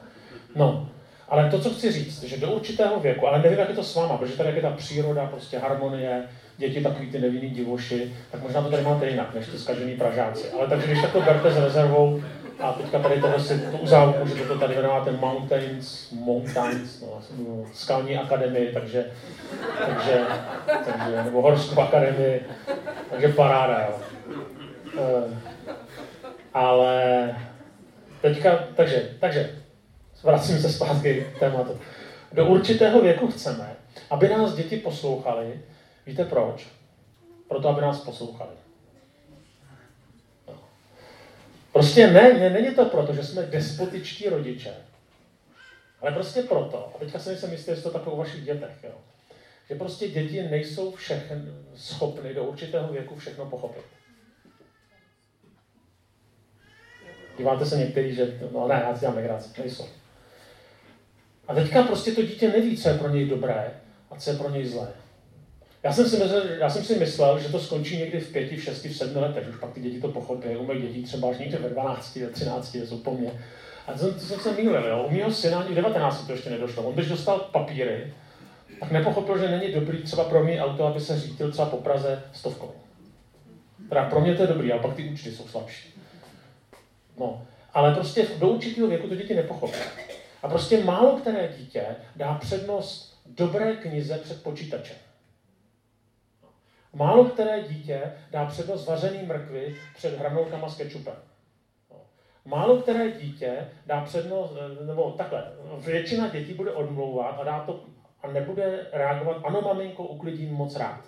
No, 0.56 0.90
ale 1.30 1.50
to, 1.50 1.60
co 1.60 1.70
chci 1.70 1.92
říct, 1.92 2.24
že 2.24 2.38
do 2.38 2.52
určitého 2.52 3.00
věku, 3.00 3.28
ale 3.28 3.42
nevím, 3.42 3.60
jak 3.60 3.70
je 3.70 3.76
to 3.76 3.84
s 3.84 3.96
váma, 3.96 4.18
protože 4.18 4.38
tady 4.38 4.56
je 4.56 4.62
ta 4.62 4.72
příroda, 4.72 5.26
prostě 5.26 5.58
harmonie, 5.60 6.24
děti 6.58 6.82
takový 6.82 7.12
ty 7.12 7.20
nevinný 7.20 7.50
divoši, 7.50 8.14
tak 8.32 8.42
možná 8.42 8.62
to 8.62 8.70
tady 8.70 8.84
máte 8.84 9.10
jinak, 9.10 9.34
než 9.34 9.48
ty 9.48 9.60
zkažený 9.60 9.96
Pražáci. 9.96 10.50
Ale 10.52 10.68
takže 10.68 10.88
když 10.88 11.02
tak 11.02 11.12
to 11.12 11.22
berte 11.22 11.52
s 11.52 11.58
rezervou, 11.58 12.24
a 12.60 12.74
teďka 12.74 13.00
tady 13.00 13.22
tohle 13.22 13.40
si 13.40 13.60
tu 13.60 13.78
uzávku, 13.78 14.28
že 14.28 14.36
toto 14.36 14.60
tady 14.60 14.74
jmenujete 14.74 15.12
Mountains, 15.12 16.12
Mountains, 16.12 17.02
no, 17.02 17.22
skalní 17.74 18.18
akademii, 18.18 18.74
takže, 18.74 19.12
takže, 19.86 20.26
takže, 20.66 21.24
nebo 21.24 21.42
horskou 21.42 21.82
akademii, 21.82 22.46
takže 23.10 23.28
paráda, 23.28 23.88
jo. 23.88 24.00
E, 25.00 25.38
ale 26.54 27.36
teďka, 28.22 28.60
takže, 28.76 29.10
takže, 29.20 29.56
vracím 30.24 30.60
se 30.60 30.70
zpátky 30.70 31.28
k 31.36 31.40
tématu. 31.40 31.80
Do 32.34 32.46
určitého 32.46 33.02
věku 33.02 33.28
chceme, 33.28 33.76
aby 34.10 34.30
nás 34.30 34.54
děti 34.54 34.78
poslouchali. 34.78 35.60
Víte 36.06 36.26
proč? 36.26 36.68
Proto, 37.48 37.70
aby 37.70 37.82
nás 37.82 38.00
poslouchali. 38.00 38.52
Prostě 41.74 42.08
ne, 42.08 42.34
ne, 42.34 42.50
není 42.50 42.76
to 42.76 42.86
proto, 42.86 43.14
že 43.14 43.24
jsme 43.24 43.42
despotičtí 43.42 44.30
rodiče, 44.30 44.74
ale 46.02 46.12
prostě 46.12 46.42
proto, 46.42 46.92
a 46.96 47.00
teďka 47.00 47.20
se 47.20 47.30
nejsem 47.30 47.52
jistý, 47.52 47.72
jestli 47.72 47.84
to 47.84 47.92
takové 47.92 48.16
u 48.16 48.20
vašich 48.20 48.44
dětech, 48.44 48.84
jo, 48.84 48.96
že 49.70 49.76
prostě 49.76 50.08
děti 50.08 50.44
nejsou 50.44 50.92
všechny 50.96 51.38
schopny 51.76 52.34
do 52.34 52.44
určitého 52.44 52.94
věku 52.94 53.16
všechno 53.16 53.46
pochopit. 53.46 53.84
Díváte 57.38 57.66
se 57.66 57.78
některý, 57.78 58.16
že 58.16 58.40
no 58.52 58.68
ne, 58.68 58.84
já 58.88 58.94
si 58.94 59.00
dělám 59.00 59.16
legraci, 59.16 59.62
nejsou. 59.62 59.88
A 61.48 61.54
teďka 61.54 61.84
prostě 61.84 62.12
to 62.12 62.22
dítě 62.22 62.50
neví, 62.50 62.78
co 62.78 62.90
je 62.90 62.98
pro 62.98 63.10
něj 63.10 63.30
dobré 63.30 63.82
a 64.12 64.16
co 64.16 64.30
je 64.30 64.38
pro 64.38 64.50
něj 64.50 64.66
zlé. 64.66 64.94
Já 65.84 65.94
jsem, 65.94 66.10
si 66.10 66.18
myslel, 66.18 66.44
já 66.60 66.70
jsem 66.70 66.84
si 66.84 67.00
myslel, 67.00 67.40
že 67.40 67.50
to 67.50 67.60
skončí 67.60 67.98
někdy 67.98 68.20
v 68.20 68.32
pěti, 68.32 68.58
v 68.58 68.64
šesti, 68.64 68.90
v 68.90 68.98
sedmi 68.98 69.20
letech, 69.20 69.50
už 69.50 69.56
pak 69.56 69.74
ty 69.74 69.82
děti 69.82 70.02
to 70.02 70.08
pochopí. 70.08 70.48
U 70.48 70.74
mých 70.74 70.82
dětí 70.82 71.04
třeba 71.04 71.30
až 71.30 71.38
někde 71.38 71.58
ve 71.58 71.70
12, 71.70 72.16
ve 72.16 72.28
13, 72.28 72.76
jsou 72.76 72.98
po 72.98 73.14
mně. 73.14 73.32
A 73.88 73.94
to, 73.94 74.14
to 74.14 74.20
jsem 74.20 74.40
se 74.40 74.52
mýlil, 74.52 74.86
jo. 74.86 75.06
U 75.08 75.12
mého 75.12 75.32
syna 75.32 75.60
ani 75.60 75.76
19 75.76 76.28
to 76.28 76.32
ještě 76.32 76.50
nedošlo. 76.50 76.84
On 76.84 76.94
když 76.94 77.10
dostal 77.10 77.40
papíry, 77.40 78.14
tak 78.80 78.92
nepochopil, 78.92 79.38
že 79.38 79.50
není 79.50 79.74
dobrý 79.74 80.04
třeba 80.04 80.24
pro 80.24 80.44
mě 80.44 80.64
auto, 80.64 80.86
aby 80.86 81.00
se 81.00 81.20
řídil 81.20 81.52
třeba 81.52 81.70
po 81.70 81.78
Praze 81.78 82.24
stovkou. 82.34 82.72
Teda 83.90 84.10
pro 84.10 84.22
mě 84.22 84.36
to 84.36 84.42
je 84.42 84.48
dobrý, 84.48 84.72
ale 84.72 84.82
pak 84.82 84.96
ty 84.96 85.10
účty 85.10 85.32
jsou 85.32 85.48
slabší. 85.48 85.94
No, 87.20 87.48
ale 87.74 87.94
prostě 87.94 88.28
do 88.40 88.50
určitého 88.50 88.88
věku 88.88 89.08
to 89.08 89.16
děti 89.16 89.36
nepochopí. 89.36 89.78
A 90.44 90.48
prostě 90.48 90.84
málo 90.84 91.18
které 91.18 91.50
dítě 91.58 91.86
dá 92.16 92.34
přednost 92.34 93.18
dobré 93.26 93.76
knize 93.76 94.18
před 94.18 94.44
počítačem. 94.44 94.96
Málo 96.96 97.26
které 97.26 97.64
dítě 97.64 98.14
dá 98.32 98.46
přednost 98.46 98.88
vařený 98.88 99.24
mrkvy 99.24 99.76
před 99.96 100.20
hranolkama 100.20 100.70
s 100.70 100.78
kečupem. 100.78 101.16
No. 101.92 101.98
Málo 102.46 102.82
které 102.82 103.12
dítě 103.12 103.70
dá 103.86 104.02
přednost, 104.02 104.54
nebo 104.86 105.12
takhle, 105.12 105.52
většina 105.78 106.28
dětí 106.28 106.54
bude 106.54 106.72
odmlouvat 106.72 107.40
a, 107.40 107.44
dá 107.44 107.60
to, 107.60 107.84
a 108.24 108.28
nebude 108.28 108.88
reagovat, 108.94 109.42
ano 109.44 109.62
maminko, 109.62 110.04
uklidím 110.04 110.54
moc 110.54 110.76
rád. 110.76 111.02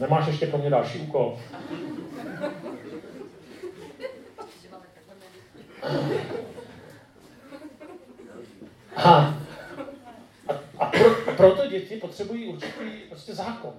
Nemáš 0.00 0.26
ještě 0.26 0.46
pro 0.46 0.58
mě 0.58 0.70
další 0.70 0.98
úkol? 0.98 1.38
A 8.96 9.34
proto 11.36 11.66
děti 11.66 11.96
potřebují 11.96 12.48
určitý 12.48 12.84
prostě 13.08 13.34
zákon. 13.34 13.74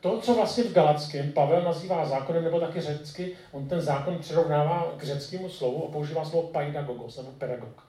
To, 0.00 0.20
co 0.20 0.34
vlastně 0.34 0.64
v 0.64 0.72
Galackém 0.72 1.32
Pavel 1.32 1.62
nazývá 1.62 2.06
zákonem, 2.06 2.44
nebo 2.44 2.60
taky 2.60 2.80
řecky, 2.80 3.36
on 3.52 3.68
ten 3.68 3.80
zákon 3.80 4.18
přirovnává 4.18 4.94
k 4.96 5.02
řeckému 5.02 5.48
slovu 5.48 5.86
a 5.88 5.92
používá 5.92 6.24
slovo 6.24 6.48
paidagogos, 6.48 7.16
nebo 7.16 7.30
pedagog. 7.30 7.82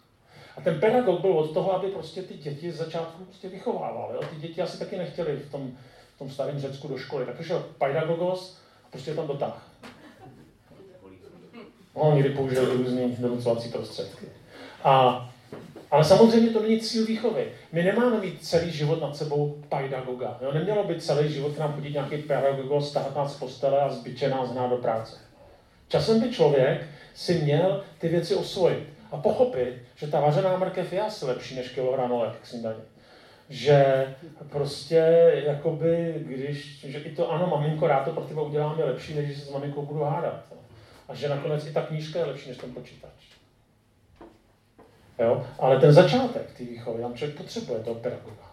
A 0.57 0.61
ten 0.61 0.79
pedagog 0.79 1.21
byl 1.21 1.31
od 1.31 1.53
toho, 1.53 1.73
aby 1.73 1.87
prostě 1.87 2.21
ty 2.21 2.33
děti 2.33 2.71
z 2.71 2.75
začátku 2.75 3.23
prostě 3.23 3.49
vychovával. 3.49 4.11
Jo? 4.13 4.21
Ty 4.29 4.35
děti 4.35 4.61
asi 4.61 4.79
taky 4.79 4.97
nechtěli 4.97 5.35
v 5.35 5.51
tom, 5.51 5.71
v 6.15 6.19
tom 6.19 6.29
starém 6.29 6.59
Řecku 6.59 6.87
do 6.87 6.97
školy. 6.97 7.25
Tak 7.25 7.41
šel 7.41 7.65
pedagogos 7.77 8.57
a 8.85 8.87
prostě 8.91 9.13
tam 9.13 9.27
dotáh. 9.27 9.67
No, 11.95 12.15
někdy 12.15 12.29
použil 12.29 12.77
různé 12.77 13.07
donucovací 13.07 13.69
prostředky. 13.69 14.25
A 14.83 15.32
ale 15.93 16.03
samozřejmě 16.03 16.49
to 16.49 16.61
není 16.61 16.79
cíl 16.79 17.05
výchovy. 17.05 17.51
My 17.71 17.83
nemáme 17.83 18.19
mít 18.19 18.45
celý 18.45 18.71
život 18.71 19.01
nad 19.01 19.15
sebou 19.15 19.63
pedagoga. 19.69 20.37
Jo? 20.41 20.51
Nemělo 20.51 20.83
by 20.83 21.01
celý 21.01 21.33
život 21.33 21.55
k 21.55 21.59
nám 21.59 21.73
chodit 21.73 21.93
nějaký 21.93 22.17
pedagog, 22.17 22.83
stát 22.83 23.15
nás 23.15 23.35
z 23.35 23.39
postele 23.39 23.81
a 23.81 23.89
zbyče 23.89 24.29
nás 24.29 24.51
hnát 24.51 24.69
do 24.69 24.77
práce. 24.77 25.17
Časem 25.87 26.19
by 26.19 26.29
člověk 26.29 26.81
si 27.13 27.33
měl 27.33 27.83
ty 27.97 28.07
věci 28.07 28.35
osvojit 28.35 28.83
a 29.11 29.17
pochopit, 29.17 29.73
že 29.95 30.07
ta 30.07 30.19
vařená 30.19 30.57
mrkev 30.57 30.93
je 30.93 31.01
asi 31.01 31.25
lepší 31.25 31.55
než 31.55 31.69
kilo 31.69 31.93
hranolek 31.93 32.33
k 32.41 32.47
snídani. 32.47 32.81
Že 33.49 34.07
prostě, 34.49 35.31
jakoby, 35.45 36.15
když, 36.17 36.85
že 36.85 36.99
i 36.99 37.15
to, 37.15 37.31
ano, 37.31 37.47
maminko, 37.47 37.87
rád 37.87 38.03
to 38.03 38.11
pro 38.11 38.23
tebe 38.23 38.41
udělám, 38.41 38.79
je 38.79 38.85
lepší, 38.85 39.13
než 39.13 39.37
se 39.37 39.45
s 39.45 39.51
maminkou 39.51 39.85
budu 39.85 40.03
hádat. 40.03 40.43
A 41.07 41.15
že 41.15 41.29
nakonec 41.29 41.67
i 41.67 41.73
ta 41.73 41.81
knížka 41.81 42.19
je 42.19 42.25
lepší 42.25 42.49
než 42.49 42.57
ten 42.57 42.73
počítač. 42.73 43.32
Jo? 45.19 45.47
Ale 45.59 45.79
ten 45.79 45.93
začátek 45.93 46.51
té 46.57 46.63
výchovy, 46.63 47.01
tam 47.01 47.13
člověk 47.13 47.37
potřebuje 47.37 47.79
toho 47.79 47.99
pedagoga. 47.99 48.51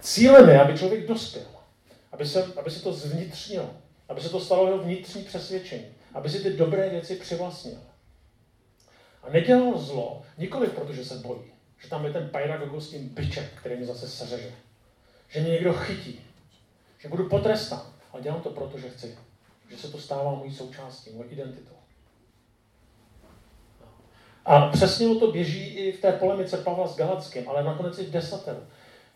Cílem 0.00 0.48
je, 0.48 0.60
aby 0.60 0.78
člověk 0.78 1.06
dospěl, 1.06 1.46
aby 2.12 2.26
se, 2.26 2.44
aby 2.56 2.70
se 2.70 2.82
to 2.82 2.92
zvnitřnilo, 2.92 3.70
aby 4.08 4.20
se 4.20 4.28
to 4.28 4.40
stalo 4.40 4.66
jeho 4.66 4.78
vnitřní 4.78 5.22
přesvědčení, 5.22 5.86
aby 6.14 6.30
si 6.30 6.42
ty 6.42 6.50
dobré 6.50 6.90
věci 6.90 7.16
přivlastnil. 7.16 7.78
A 9.22 9.30
nedělal 9.30 9.78
zlo 9.78 10.22
nikoli 10.38 10.66
protože 10.66 11.04
se 11.04 11.14
bojí, 11.14 11.52
že 11.78 11.88
tam 11.88 12.04
je 12.04 12.12
ten 12.12 12.28
pedagog 12.28 12.82
s 12.82 12.90
tím 12.90 13.08
byčem, 13.08 13.44
který 13.60 13.76
mi 13.76 13.86
zase 13.86 14.08
seřeže. 14.08 14.52
Že 15.28 15.40
mě 15.40 15.50
někdo 15.50 15.72
chytí, 15.72 16.20
že 16.98 17.08
budu 17.08 17.28
potrestán, 17.28 17.92
ale 18.12 18.22
dělám 18.22 18.42
to 18.42 18.50
proto, 18.50 18.78
že 18.78 18.90
chci. 18.90 19.18
Že 19.70 19.78
se 19.78 19.88
to 19.88 19.98
stává 19.98 20.34
mojí 20.34 20.54
součástí, 20.54 21.10
mojí 21.10 21.30
identitou. 21.30 21.76
A 24.46 24.68
přesně 24.68 25.08
o 25.08 25.14
to 25.14 25.32
běží 25.32 25.64
i 25.64 25.92
v 25.92 26.00
té 26.00 26.12
polemice 26.12 26.56
Pavla 26.56 26.86
s 26.86 26.96
Galackým, 26.96 27.48
ale 27.48 27.64
nakonec 27.64 27.98
i 27.98 28.04
v 28.04 28.10
desatelu, 28.10 28.60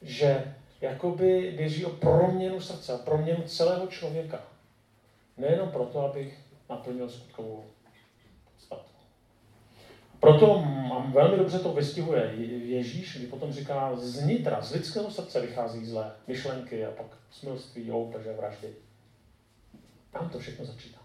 že 0.02 0.54
jakoby 0.80 1.54
běží 1.56 1.84
o 1.84 1.90
proměnu 1.90 2.60
srdce, 2.60 2.94
o 2.94 2.98
proměnu 2.98 3.42
celého 3.42 3.86
člověka. 3.86 4.42
Nejenom 5.36 5.68
proto, 5.68 6.00
abych 6.00 6.38
naplnil 6.70 7.08
skutkovou 7.08 7.64
podstatu. 8.44 8.90
Proto 10.20 10.58
mám 10.62 11.12
velmi 11.12 11.36
dobře 11.36 11.58
to 11.58 11.72
vystihuje 11.72 12.32
Ježíš, 12.64 13.16
kdy 13.16 13.26
potom 13.26 13.52
říká, 13.52 13.96
z 13.96 14.22
nitra, 14.22 14.60
z 14.60 14.72
lidského 14.72 15.10
srdce 15.10 15.40
vychází 15.40 15.86
zlé 15.86 16.12
myšlenky 16.26 16.86
a 16.86 16.90
pak 16.90 17.06
smilství, 17.30 17.90
loupeže, 17.90 18.32
vraždy. 18.32 18.68
Tam 20.12 20.28
to 20.28 20.38
všechno 20.38 20.64
začíná. 20.64 20.99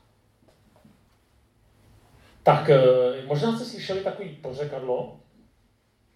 Tak 2.45 2.69
eh, 2.69 3.25
možná 3.25 3.55
jste 3.55 3.65
slyšeli 3.65 4.03
takový 4.03 4.36
pořekadlo, 4.36 5.19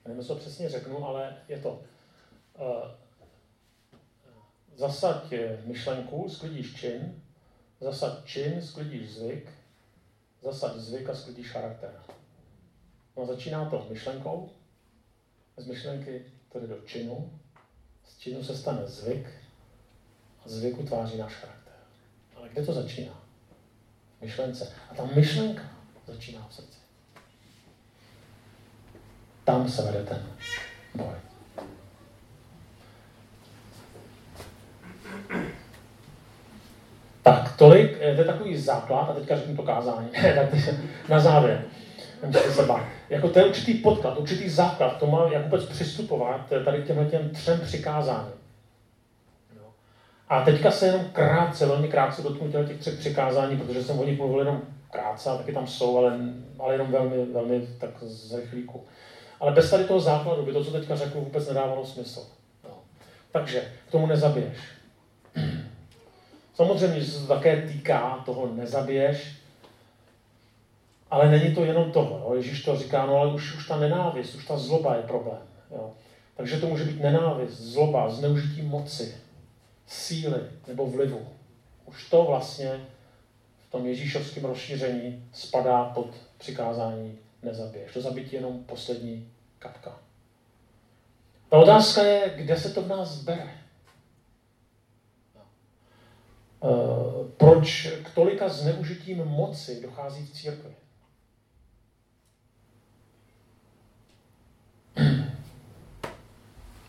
nevím, 0.08 0.24
co 0.24 0.36
přesně 0.36 0.70
řeknu, 0.70 1.06
ale 1.06 1.38
je 1.48 1.60
to 1.60 1.70
uh, 1.70 2.92
zasaď 4.76 5.34
myšlenku, 5.66 6.30
sklidíš 6.30 6.76
čin, 6.76 7.22
zasaď 7.80 8.26
čin, 8.26 8.62
sklidíš 8.62 9.10
zvyk, 9.10 9.52
zasaď 10.42 10.76
zvyk 10.76 11.10
a 11.10 11.16
sklidíš 11.16 11.52
charakter. 11.52 12.02
No 13.18 13.26
začíná 13.26 13.70
to 13.70 13.88
myšlenkou, 13.90 14.50
z 15.58 15.68
myšlenky 15.68 16.26
to 16.52 16.60
jde 16.60 16.68
do 16.68 16.80
činu, 16.80 17.40
z 18.06 18.18
činu 18.18 18.44
se 18.44 18.58
stane 18.58 18.88
zvyk 18.88 19.30
a 20.46 20.50
zvyk 20.50 20.80
utváří 20.80 21.18
náš 21.18 21.34
charakter. 21.34 21.74
Ale 22.36 22.50
kde 22.50 22.66
to 22.66 22.74
začíná? 22.74 23.24
Myšlence. 24.22 24.74
A 24.92 24.96
ta 24.96 25.06
myšlenka 25.06 25.79
začíná 26.10 26.48
v 26.50 26.54
srdci. 26.54 26.80
Tam 29.44 29.70
se 29.70 29.82
vede 29.82 30.04
ten 30.04 30.22
boj. 30.96 31.16
Tak, 37.24 37.56
tolik, 37.58 37.98
eh, 38.02 38.16
to 38.16 38.22
je 38.22 38.28
takový 38.28 38.58
základ, 38.58 39.10
a 39.10 39.14
teďka 39.14 39.36
řeknu 39.36 39.56
to 39.56 39.64
kázání, 39.64 40.10
na 41.10 41.20
závěr. 41.20 41.66
Se 42.50 42.68
Jako 43.10 43.30
to 43.30 43.40
je 43.40 43.46
určitý 43.46 43.74
podklad, 43.74 44.18
určitý 44.18 44.50
základ, 44.50 44.98
to 44.98 45.08
má 45.08 45.30
jak 45.32 45.44
vůbec 45.44 45.66
přistupovat 45.66 46.52
eh, 46.52 46.64
tady 46.64 46.82
k 46.82 46.88
těmhle 46.88 47.06
těm 47.06 47.30
třem 47.30 47.60
přikázáním. 47.60 48.40
A 50.30 50.42
teďka 50.42 50.72
se 50.72 50.86
jenom 50.86 51.06
krátce, 51.06 51.66
velmi 51.66 51.88
krátce 51.88 52.22
dotknu 52.22 52.52
těch 52.52 52.78
třech 52.78 53.00
přikázání, 53.00 53.58
protože 53.58 53.84
jsem 53.84 54.00
o 54.00 54.06
nich 54.06 54.18
mluvil 54.18 54.40
jenom 54.40 54.62
krátce, 54.92 55.30
taky 55.38 55.54
tam 55.54 55.68
jsou, 55.68 55.98
ale, 55.98 56.20
ale 56.60 56.74
jenom 56.74 56.92
velmi, 56.92 57.26
velmi 57.26 57.68
tak 57.80 57.90
z 58.02 58.34
rychlíku. 58.34 58.84
Ale 59.40 59.52
bez 59.52 59.70
tady 59.70 59.84
toho 59.84 60.00
základu 60.00 60.46
by 60.46 60.54
to, 60.54 60.64
co 60.64 60.72
teďka 60.72 60.96
řeknu, 60.96 61.22
vůbec 61.22 61.48
nedávalo 61.48 61.86
smysl. 61.86 62.28
No. 62.64 62.78
Takže 63.32 63.72
k 63.88 63.92
tomu 63.92 64.08
nezabiješ. 64.08 64.58
Samozřejmě, 66.56 67.00
že 67.00 67.12
se 67.12 67.20
to 67.20 67.34
také 67.34 67.62
týká 67.62 68.24
toho 68.26 68.48
nezabiješ, 68.54 69.40
ale 71.12 71.32
není 71.32 71.56
to 71.56 71.66
jenom 71.66 71.92
toho. 71.92 72.20
Jo. 72.20 72.36
Ježíš 72.36 72.64
to 72.64 72.78
říká, 72.78 73.06
no 73.06 73.16
ale 73.18 73.34
už, 73.34 73.56
už 73.56 73.68
ta 73.68 73.78
nenávist, 73.78 74.36
už 74.36 74.46
ta 74.46 74.58
zloba 74.58 74.96
je 74.96 75.02
problém. 75.02 75.42
Jo. 75.72 75.92
Takže 76.38 76.60
to 76.60 76.68
může 76.68 76.84
být 76.84 77.02
nenávist, 77.02 77.54
zloba, 77.54 78.10
zneužití 78.10 78.62
moci, 78.62 79.16
síly 79.88 80.40
nebo 80.68 80.86
vlivu. 80.86 81.28
Už 81.86 82.10
to 82.10 82.24
vlastně 82.24 82.80
tom 83.70 83.86
ježíšovském 83.86 84.46
rozšíření 84.46 85.30
spadá 85.34 85.84
pod 85.84 86.16
přikázání 86.38 87.18
nezabiješ. 87.44 87.94
To 87.94 88.02
zabití 88.02 88.36
jenom 88.36 88.64
poslední 88.64 89.32
kapka. 89.60 90.00
Ta 91.50 91.58
otázka 91.58 92.04
je, 92.04 92.34
kde 92.36 92.58
se 92.58 92.70
to 92.70 92.82
v 92.82 92.88
nás 92.88 93.24
bere. 93.24 93.60
Uh, 96.62 97.28
proč 97.38 97.88
k 98.04 98.14
tolika 98.16 98.50
zneužitím 98.50 99.26
moci 99.26 99.82
dochází 99.82 100.26
v 100.26 100.32
církvi? 100.32 100.76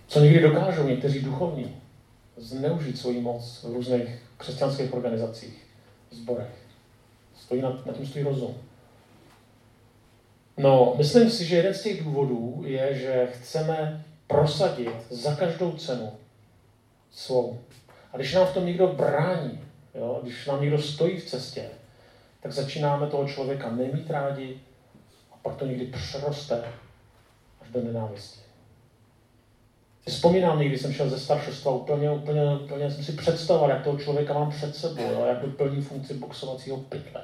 Co 0.07 0.21
někdy 0.21 0.41
dokážou 0.41 0.89
někteří 0.89 1.21
duchovní 1.21 1.77
zneužít 2.37 2.99
svoji 2.99 3.21
moc 3.21 3.63
v 3.63 3.73
různých 3.73 4.23
křesťanských 4.37 4.95
organizacích, 4.95 5.67
zborech. 6.11 6.60
Stojí 7.41 7.63
na, 7.63 7.83
na 7.87 7.93
tím 7.93 8.07
stojí 8.07 8.25
rozum. 8.25 8.55
No, 10.57 10.95
myslím 10.99 11.31
si, 11.31 11.45
že 11.45 11.57
jeden 11.57 11.75
z 11.75 11.83
těch 11.83 12.05
důvodů 12.05 12.63
je, 12.67 12.95
že 12.95 13.29
chceme 13.33 14.05
prosadit 14.27 14.95
za 15.11 15.35
každou 15.35 15.73
cenu 15.73 16.13
svou. 17.11 17.59
A 18.13 18.17
když 18.17 18.35
nám 18.35 18.47
v 18.47 18.55
tom 18.55 18.67
někdo 18.67 18.87
brání, 18.87 19.61
jo, 19.95 20.21
když 20.23 20.47
nám 20.47 20.61
někdo 20.61 20.83
stojí 20.83 21.17
v 21.17 21.25
cestě, 21.25 21.71
tak 22.43 22.53
začínáme 22.53 23.07
toho 23.07 23.29
člověka 23.29 23.71
nemít 23.71 24.11
rádi 24.11 24.61
a 25.33 25.37
pak 25.43 25.57
to 25.57 25.67
někdy 25.67 25.87
přeroste 25.87 26.65
až 27.61 27.69
do 27.71 27.83
nenávisti. 27.83 28.40
Vzpomínám 30.09 30.59
někdy, 30.59 30.79
jsem 30.79 30.93
šel 30.93 31.11
ze 31.11 31.19
staršostva, 31.19 31.73
úplně, 31.73 32.11
úplně, 32.11 32.55
úplně 32.55 32.91
jsem 32.91 33.05
si 33.05 33.13
představoval, 33.13 33.71
jak 33.71 33.85
toho 33.85 33.99
člověka 33.99 34.35
mám 34.35 34.51
před 34.51 34.77
sebou, 34.77 35.03
jo, 35.03 35.25
jak 35.25 35.57
plní 35.57 35.83
funkci 35.83 36.15
boxovacího 36.15 36.77
pytle. 36.77 37.23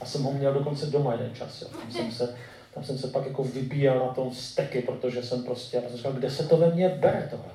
A 0.00 0.04
jsem 0.04 0.22
ho 0.22 0.32
měl 0.32 0.54
dokonce 0.54 0.86
doma 0.86 1.12
jeden 1.12 1.34
čas. 1.34 1.62
Jo. 1.62 1.68
Tam, 1.68 1.92
jsem 1.92 2.12
se, 2.12 2.36
tam 2.74 2.84
jsem 2.84 2.98
se 2.98 3.08
pak 3.08 3.26
jako 3.26 3.44
vybíjel 3.44 3.98
na 3.98 4.14
tom 4.14 4.34
steky, 4.34 4.82
protože 4.82 5.22
jsem 5.22 5.44
prostě, 5.44 5.76
já 5.76 5.88
jsem 5.88 5.96
říkal, 5.96 6.12
kde 6.12 6.30
se 6.30 6.48
to 6.48 6.56
ve 6.56 6.74
mně 6.74 6.88
bere 6.88 7.28
tohle. 7.30 7.52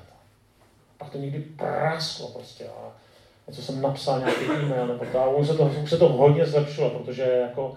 Pak 0.98 1.10
to 1.10 1.18
někdy 1.18 1.40
prasklo 1.40 2.28
prostě. 2.28 2.68
A 2.68 2.92
něco 3.48 3.62
jsem 3.62 3.82
napsal, 3.82 4.18
nějaký 4.18 4.44
e-mail 4.44 4.86
nebo 4.86 5.04
to. 5.12 5.18
A 5.18 5.28
už 5.28 5.46
se 5.46 5.54
to, 5.54 5.72
už 5.82 5.90
se 5.90 5.96
to 5.96 6.08
hodně 6.08 6.46
zlepšilo, 6.46 6.90
protože 6.90 7.22
jako, 7.22 7.76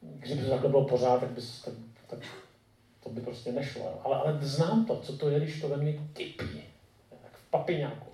kdyby 0.00 0.42
to 0.42 0.50
takhle 0.50 0.70
bylo 0.70 0.84
pořád, 0.84 1.20
tak, 1.20 1.30
bys, 1.30 1.62
tak, 1.62 1.74
tak 2.06 2.18
to 3.02 3.10
by 3.10 3.20
prostě 3.20 3.52
nešlo. 3.52 4.00
Ale, 4.04 4.16
ale 4.16 4.38
znám 4.40 4.84
to, 4.84 5.00
co 5.00 5.16
to 5.16 5.28
je, 5.28 5.40
když 5.40 5.60
to 5.60 5.68
ve 5.68 5.76
mně 5.76 5.92
kypí. 5.92 6.62
Jak 7.24 7.36
v 7.36 7.50
papiňáku. 7.50 8.08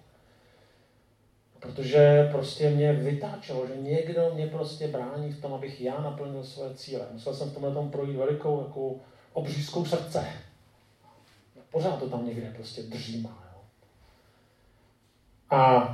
Protože 1.61 2.29
prostě 2.33 2.71
mě 2.71 2.93
vytáčelo, 2.93 3.67
že 3.67 3.77
někdo 3.77 4.31
mě 4.35 4.47
prostě 4.47 4.89
brání 4.89 5.33
v 5.33 5.41
tom, 5.41 5.55
abych 5.55 5.81
já 5.81 6.01
naplnil 6.01 6.45
svoje 6.45 6.75
cíle. 6.75 7.07
Musel 7.13 7.35
jsem 7.35 7.51
v 7.51 7.55
tomhle 7.55 7.75
tom 7.75 7.91
projít 7.91 8.17
velikou 8.17 8.63
jako 8.63 8.95
obřízkou 9.33 9.85
srdce. 9.85 10.27
Pořád 11.71 11.99
to 11.99 12.09
tam 12.09 12.27
někde 12.27 12.53
prostě 12.57 12.83
drží 12.83 13.21
má. 13.21 13.45
Jo. 13.53 13.61
A 15.59 15.85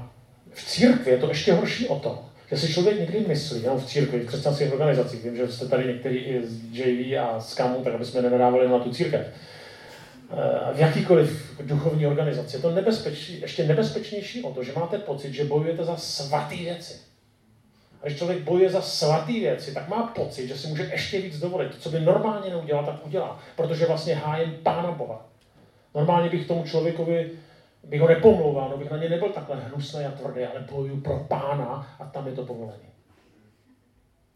v 0.51 0.65
církvi 0.65 1.11
je 1.11 1.19
to 1.19 1.29
ještě 1.29 1.53
horší 1.53 1.89
o 1.89 1.99
to, 1.99 2.25
že 2.51 2.59
si 2.59 2.73
člověk 2.73 3.01
někdy 3.01 3.25
myslí, 3.29 3.63
no 3.67 3.79
v 3.79 3.87
církvi, 3.87 4.21
v 4.21 4.27
křesťanských 4.27 4.73
organizacích, 4.73 5.25
vím, 5.25 5.37
že 5.37 5.49
jste 5.49 5.69
tady 5.69 5.85
některý 5.85 6.41
z 6.45 6.79
JV 6.79 7.19
a 7.19 7.41
z 7.41 7.55
KAMU, 7.55 7.85
tak 7.85 7.95
aby 7.95 8.05
jsme 8.05 8.23
nenadávali 8.23 8.69
na 8.69 8.79
tu 8.79 8.91
církev. 8.91 9.27
Eh, 10.33 10.75
v 10.75 10.79
jakýkoliv 10.79 11.61
duchovní 11.63 12.07
organizaci. 12.07 12.57
Je 12.57 12.63
to 12.63 12.71
nebezpečný, 12.71 13.41
ještě 13.41 13.67
nebezpečnější 13.67 14.43
o 14.43 14.51
to, 14.51 14.65
že 14.65 14.73
máte 14.77 14.99
pocit, 14.99 15.35
že 15.35 15.45
bojujete 15.45 15.85
za 15.85 15.97
svaté 15.97 16.57
věci. 16.57 16.95
A 18.03 18.07
když 18.07 18.19
člověk 18.19 18.43
bojuje 18.43 18.71
za 18.71 18.83
svaté 18.83 19.33
věci, 19.33 19.75
tak 19.75 19.89
má 19.89 20.07
pocit, 20.07 20.49
že 20.49 20.59
si 20.59 20.69
může 20.69 20.83
ještě 20.83 21.21
víc 21.21 21.39
dovolit. 21.39 21.69
To, 21.69 21.77
co 21.79 21.91
by 21.91 22.01
normálně 22.01 22.51
neudělal, 22.51 22.85
tak 22.85 23.07
udělá. 23.07 23.41
Protože 23.57 23.87
vlastně 23.87 24.15
hájem 24.15 24.55
Pána 24.63 24.91
Boha. 24.91 25.27
Normálně 25.95 26.31
bych 26.31 26.47
tomu 26.47 26.65
člověkovi 26.65 27.31
bych 27.85 28.01
ho 28.01 28.09
nepomlouval, 28.09 28.69
no 28.69 28.77
bych 28.77 28.91
na 28.91 28.97
ně 28.97 29.09
nebyl 29.09 29.33
takhle 29.33 29.57
hnusný 29.57 30.05
a 30.05 30.11
tvrdý, 30.11 30.45
ale 30.45 30.61
bojuju 30.61 31.01
pro 31.01 31.25
pána 31.29 31.97
a 31.99 32.05
tam 32.05 32.27
je 32.27 32.33
to 32.33 32.47
povolené. 32.47 32.91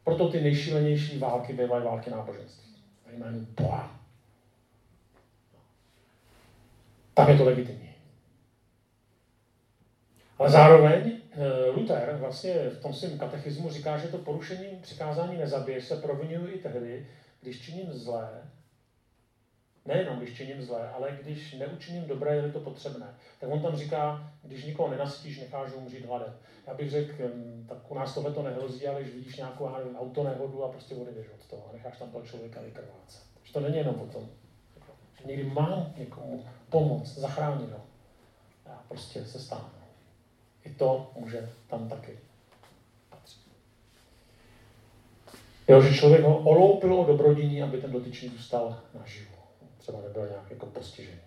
Proto 0.05 0.29
ty 0.29 0.41
nejšílenější 0.41 1.19
války 1.19 1.53
bývají 1.53 1.85
války 1.85 2.11
náboženství. 2.11 2.75
Jménu 3.17 3.47
Boha. 3.61 4.01
Tam 7.15 7.29
je 7.29 7.39
to 7.39 7.45
legitimní. 7.45 7.95
Ale 10.39 10.51
zároveň 10.51 11.13
eh, 11.33 11.71
Luther 11.71 12.17
vlastně 12.21 12.55
v 12.55 12.83
tom 12.83 12.93
svém 12.93 13.19
katechismu 13.19 13.71
říká, 13.71 13.99
že 13.99 14.09
to 14.09 14.19
porušení 14.19 14.79
přikázání 14.83 15.39
nezabiješ 15.39 15.85
se 15.85 15.97
provinuju 15.97 16.55
i 16.55 16.59
tehdy, 16.59 17.07
když 17.41 17.61
činím 17.61 17.93
zlé 17.93 18.43
Nejenom, 19.87 20.18
když 20.18 20.37
činím 20.37 20.62
zlé, 20.62 20.90
ale 20.90 21.18
když 21.23 21.53
neučiním 21.53 22.07
dobré, 22.07 22.37
je 22.37 22.53
to 22.53 22.61
potřebné. 22.61 23.14
Tak 23.40 23.51
on 23.51 23.62
tam 23.62 23.77
říká, 23.77 24.33
když 24.42 24.64
nikoho 24.64 24.90
nenastíš, 24.90 25.40
necháš 25.40 25.73
ho 25.73 25.77
umřít 25.77 26.05
hladem. 26.05 26.35
Já 26.66 26.75
bych 26.75 26.90
řekl, 26.90 27.23
tak 27.68 27.90
u 27.90 27.94
nás 27.94 28.14
tohle 28.14 28.33
to 28.33 28.42
nehrozí, 28.42 28.88
ale 28.88 29.03
když 29.03 29.14
vidíš 29.14 29.37
nějakou 29.37 29.68
nevím, 29.79 29.97
autonehodu 29.97 30.64
a 30.64 30.68
prostě 30.68 30.94
odejdeš 30.94 31.27
od 31.29 31.47
toho 31.47 31.66
a 31.70 31.73
necháš 31.73 31.99
tam 31.99 32.11
toho 32.11 32.27
člověka 32.27 32.61
vykrvácet. 32.61 33.23
Že 33.42 33.53
to 33.53 33.61
není 33.61 33.77
jenom 33.77 34.01
o 34.01 34.07
tom. 34.07 34.29
Někdy 35.25 35.44
mám 35.44 35.94
někomu 35.97 36.44
pomoct, 36.70 37.18
zachránit 37.18 37.70
ho. 37.70 37.81
Já 38.66 38.81
prostě 38.88 39.25
se 39.25 39.40
stánu. 39.40 39.68
I 40.64 40.70
to 40.70 41.11
může 41.18 41.51
tam 41.66 41.88
taky. 41.88 42.18
Jo, 45.68 45.83
že 45.83 45.94
člověk 45.94 46.23
ho 46.23 46.38
oloupil 46.38 46.94
o 46.94 47.05
dobrodiní, 47.05 47.62
aby 47.62 47.81
ten 47.81 47.92
dotyčný 47.92 48.29
zůstal 48.29 48.81
naživu. 48.94 49.34
Třeba 49.85 50.01
nebyl 50.01 50.29
nějak 50.29 50.51
jako 50.51 50.66
postižený. 50.66 51.18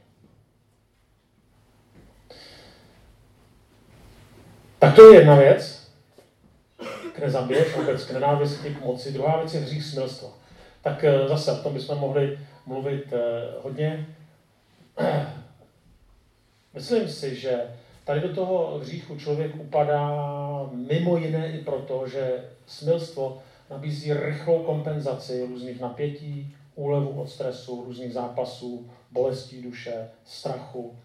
Tak 4.80 4.96
to 4.96 5.12
je 5.12 5.20
jedna 5.20 5.36
věc, 5.36 5.92
k 7.14 7.20
nezabiješ, 7.20 7.76
vůbec 7.76 8.06
k 8.06 8.12
nenávisti, 8.12 8.70
k 8.70 8.86
moci. 8.86 9.12
Druhá 9.14 9.38
věc 9.38 9.54
je 9.54 9.60
hřích 9.60 9.84
smilstva. 9.84 10.30
Tak 10.82 11.04
eh, 11.04 11.28
zase 11.28 11.52
o 11.52 11.64
tom 11.64 11.74
bychom 11.74 11.98
mohli 11.98 12.40
mluvit 12.66 13.14
eh, 13.14 13.18
hodně. 13.64 14.08
Myslím 16.74 17.10
si, 17.10 17.36
že 17.36 17.62
tady 18.04 18.20
do 18.20 18.36
toho 18.36 18.80
hříchu 18.80 19.18
člověk 19.18 19.56
upadá 19.56 20.10
mimo 20.72 21.18
jiné 21.18 21.52
i 21.52 21.64
proto, 21.64 22.08
že 22.08 22.46
smilstvo 22.66 23.42
nabízí 23.70 24.14
rychlou 24.14 24.64
kompenzaci 24.64 25.46
různých 25.46 25.82
napětí, 25.82 26.56
úlevu 26.78 27.22
od 27.22 27.30
stresu, 27.30 27.84
různých 27.86 28.14
zápasů, 28.14 28.90
bolestí 29.12 29.62
duše, 29.62 30.10
strachu, 30.26 30.98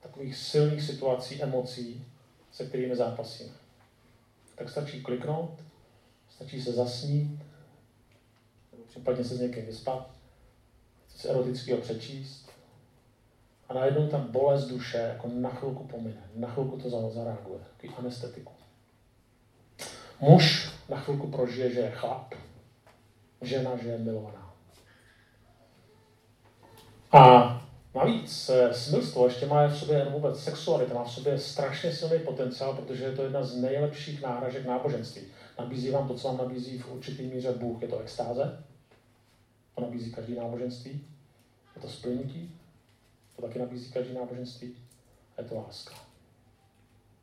takových 0.00 0.36
silných 0.36 0.82
situací, 0.82 1.42
emocí, 1.42 2.04
se 2.52 2.66
kterými 2.66 2.96
zápasíme. 2.96 3.52
Tak 4.54 4.70
stačí 4.70 5.02
kliknout, 5.02 5.50
stačí 6.30 6.62
se 6.62 6.72
zasnít, 6.72 7.40
nebo 8.72 8.84
případně 8.84 9.24
se 9.24 9.36
s 9.36 9.40
někým 9.40 9.66
vyspat, 9.66 10.10
se 11.16 11.28
erotického 11.28 11.80
přečíst 11.80 12.50
a 13.68 13.74
najednou 13.74 14.08
tam 14.08 14.32
bolest 14.32 14.64
duše 14.64 14.98
jako 14.98 15.28
na 15.28 15.50
chvilku 15.50 15.84
pomine, 15.84 16.22
na 16.34 16.48
chvilku 16.48 16.76
to 16.76 16.90
zareaguje, 17.10 17.60
takový 17.70 17.94
anestetiku. 17.98 18.52
Muž 20.20 20.72
na 20.88 21.00
chvilku 21.00 21.30
prožije, 21.30 21.74
že 21.74 21.80
je 21.80 21.90
chlap, 21.90 22.34
žena, 23.40 23.76
že 23.76 23.88
je 23.88 23.98
milovaná. 23.98 24.51
A 27.12 27.62
navíc 27.94 28.48
eh, 28.48 28.74
smilstvo 28.74 29.26
ještě 29.26 29.46
má 29.46 29.66
v 29.66 29.78
sobě 29.78 30.04
vůbec 30.04 30.44
sexualita, 30.44 30.94
má 30.94 31.04
v 31.04 31.12
sobě 31.12 31.38
strašně 31.38 31.92
silný 31.92 32.18
potenciál, 32.24 32.76
protože 32.76 33.04
je 33.04 33.12
to 33.12 33.22
jedna 33.22 33.42
z 33.42 33.56
nejlepších 33.56 34.22
náhražek 34.22 34.66
náboženství. 34.66 35.22
Nabízí 35.58 35.90
vám 35.90 36.08
to, 36.08 36.14
co 36.14 36.28
vám 36.28 36.36
nabízí 36.36 36.78
v 36.78 36.92
určitý 36.92 37.26
míře 37.26 37.52
Bůh. 37.52 37.82
Je 37.82 37.88
to 37.88 37.98
extáze, 37.98 38.64
to 39.74 39.80
nabízí 39.80 40.12
každý 40.12 40.34
náboženství. 40.34 41.06
Je 41.76 41.82
to 41.82 41.88
splnutí, 41.88 42.54
to 43.36 43.42
taky 43.42 43.58
nabízí 43.58 43.92
každý 43.92 44.14
náboženství. 44.14 44.76
A 45.36 45.42
je 45.42 45.48
to 45.48 45.54
láska. 45.54 45.94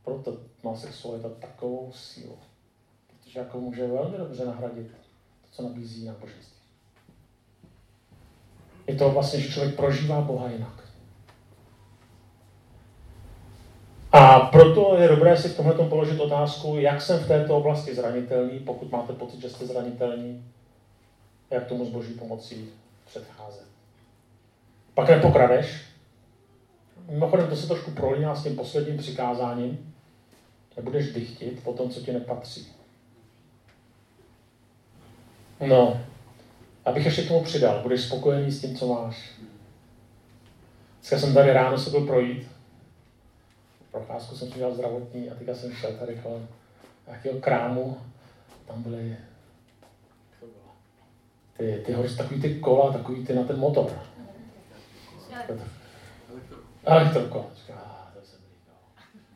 Proto 0.03 0.37
má 0.63 0.75
sexualita 0.75 1.29
takovou 1.29 1.91
sílu. 1.91 2.37
Protože 3.07 3.39
jako 3.39 3.59
může 3.59 3.87
velmi 3.87 4.17
dobře 4.17 4.45
nahradit 4.45 4.87
to, 4.87 4.97
co 5.51 5.63
nabízí 5.63 6.05
náboženství. 6.05 6.58
Je 8.89 8.95
to 8.95 9.09
vlastně, 9.09 9.39
že 9.39 9.51
člověk 9.51 9.75
prožívá 9.75 10.21
Boha 10.21 10.49
jinak. 10.49 10.83
A 14.11 14.39
proto 14.39 14.97
je 14.97 15.07
dobré 15.07 15.37
si 15.37 15.49
v 15.49 15.57
tomhle 15.57 15.73
položit 15.73 16.19
otázku, 16.19 16.77
jak 16.77 17.01
jsem 17.01 17.19
v 17.19 17.27
této 17.27 17.57
oblasti 17.57 17.95
zranitelný, 17.95 18.59
pokud 18.59 18.91
máte 18.91 19.13
pocit, 19.13 19.41
že 19.41 19.49
jste 19.49 19.65
zranitelný, 19.65 20.45
jak 21.49 21.67
tomu 21.67 21.85
s 21.85 21.89
boží 21.89 22.13
pomocí 22.13 22.69
předcházet. 23.05 23.65
Pak 24.93 25.09
nepokradeš. 25.09 25.81
Mimochodem, 27.09 27.49
to 27.49 27.55
se 27.55 27.67
trošku 27.67 27.91
prolíná 27.91 28.35
s 28.35 28.43
tím 28.43 28.55
posledním 28.55 28.97
přikázáním. 28.97 29.93
Nebudeš 30.77 31.13
dychtit 31.13 31.63
po 31.63 31.73
tom, 31.73 31.89
co 31.89 31.99
ti 31.99 32.13
nepatří. 32.13 32.67
No, 35.67 36.01
abych 36.89 37.05
ještě 37.05 37.21
k 37.21 37.27
tomu 37.27 37.43
přidal, 37.43 37.81
budeš 37.81 38.01
spokojený 38.01 38.51
s 38.51 38.61
tím, 38.61 38.77
co 38.77 38.87
máš. 38.87 39.31
Dneska 40.99 41.19
jsem 41.19 41.33
tady 41.33 41.53
ráno 41.53 41.77
se 41.77 41.89
byl 41.89 42.05
projít. 42.05 42.47
Procházku 43.91 44.35
jsem 44.35 44.51
si 44.51 44.59
zdravotní 44.73 45.29
a 45.29 45.35
teďka 45.35 45.55
jsem 45.55 45.73
šel 45.73 45.93
tady 45.93 46.15
kolem 46.15 46.47
nějakého 47.07 47.39
krámu. 47.39 47.97
Tam 48.67 48.83
byly 48.83 49.17
ty, 51.57 51.83
ty 51.85 51.93
hory, 51.93 52.09
takový 52.09 52.41
ty 52.41 52.55
kola, 52.55 52.93
takový 52.93 53.25
ty 53.25 53.33
na 53.33 53.43
ten 53.43 53.59
motor. 53.59 53.91
Elektrokola. 56.83 57.45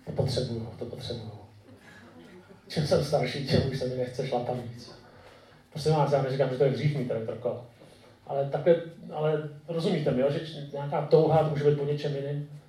To 0.06 0.12
potřebuju, 0.12 0.70
to 0.80 0.86
potřebuju. 0.86 1.32
Čím 2.68 2.88
jsem 2.88 3.06
starší, 3.06 3.48
tím 3.48 3.72
už 3.72 3.80
se 3.80 3.88
mi 3.88 3.96
nechce 3.96 4.28
šlapat 4.28 4.58
víc. 4.58 5.03
Prosím 5.74 5.92
vás, 5.92 6.12
já 6.12 6.22
neříkám, 6.22 6.50
že 6.50 6.58
to 6.58 6.64
je 6.64 6.70
hřích 6.70 6.98
mít 6.98 7.12
elektrokola. 7.12 7.66
Ale 8.28 8.50
takhle, 8.50 8.82
ale 9.14 9.50
rozumíte 9.68 10.12
mi, 10.12 10.24
že 10.30 10.68
nějaká 10.74 11.08
touha 11.08 11.44
to 11.44 11.50
může 11.50 11.64
být 11.64 11.78
po 11.78 11.86
něčem 11.86 12.16
jiným. 12.16 12.62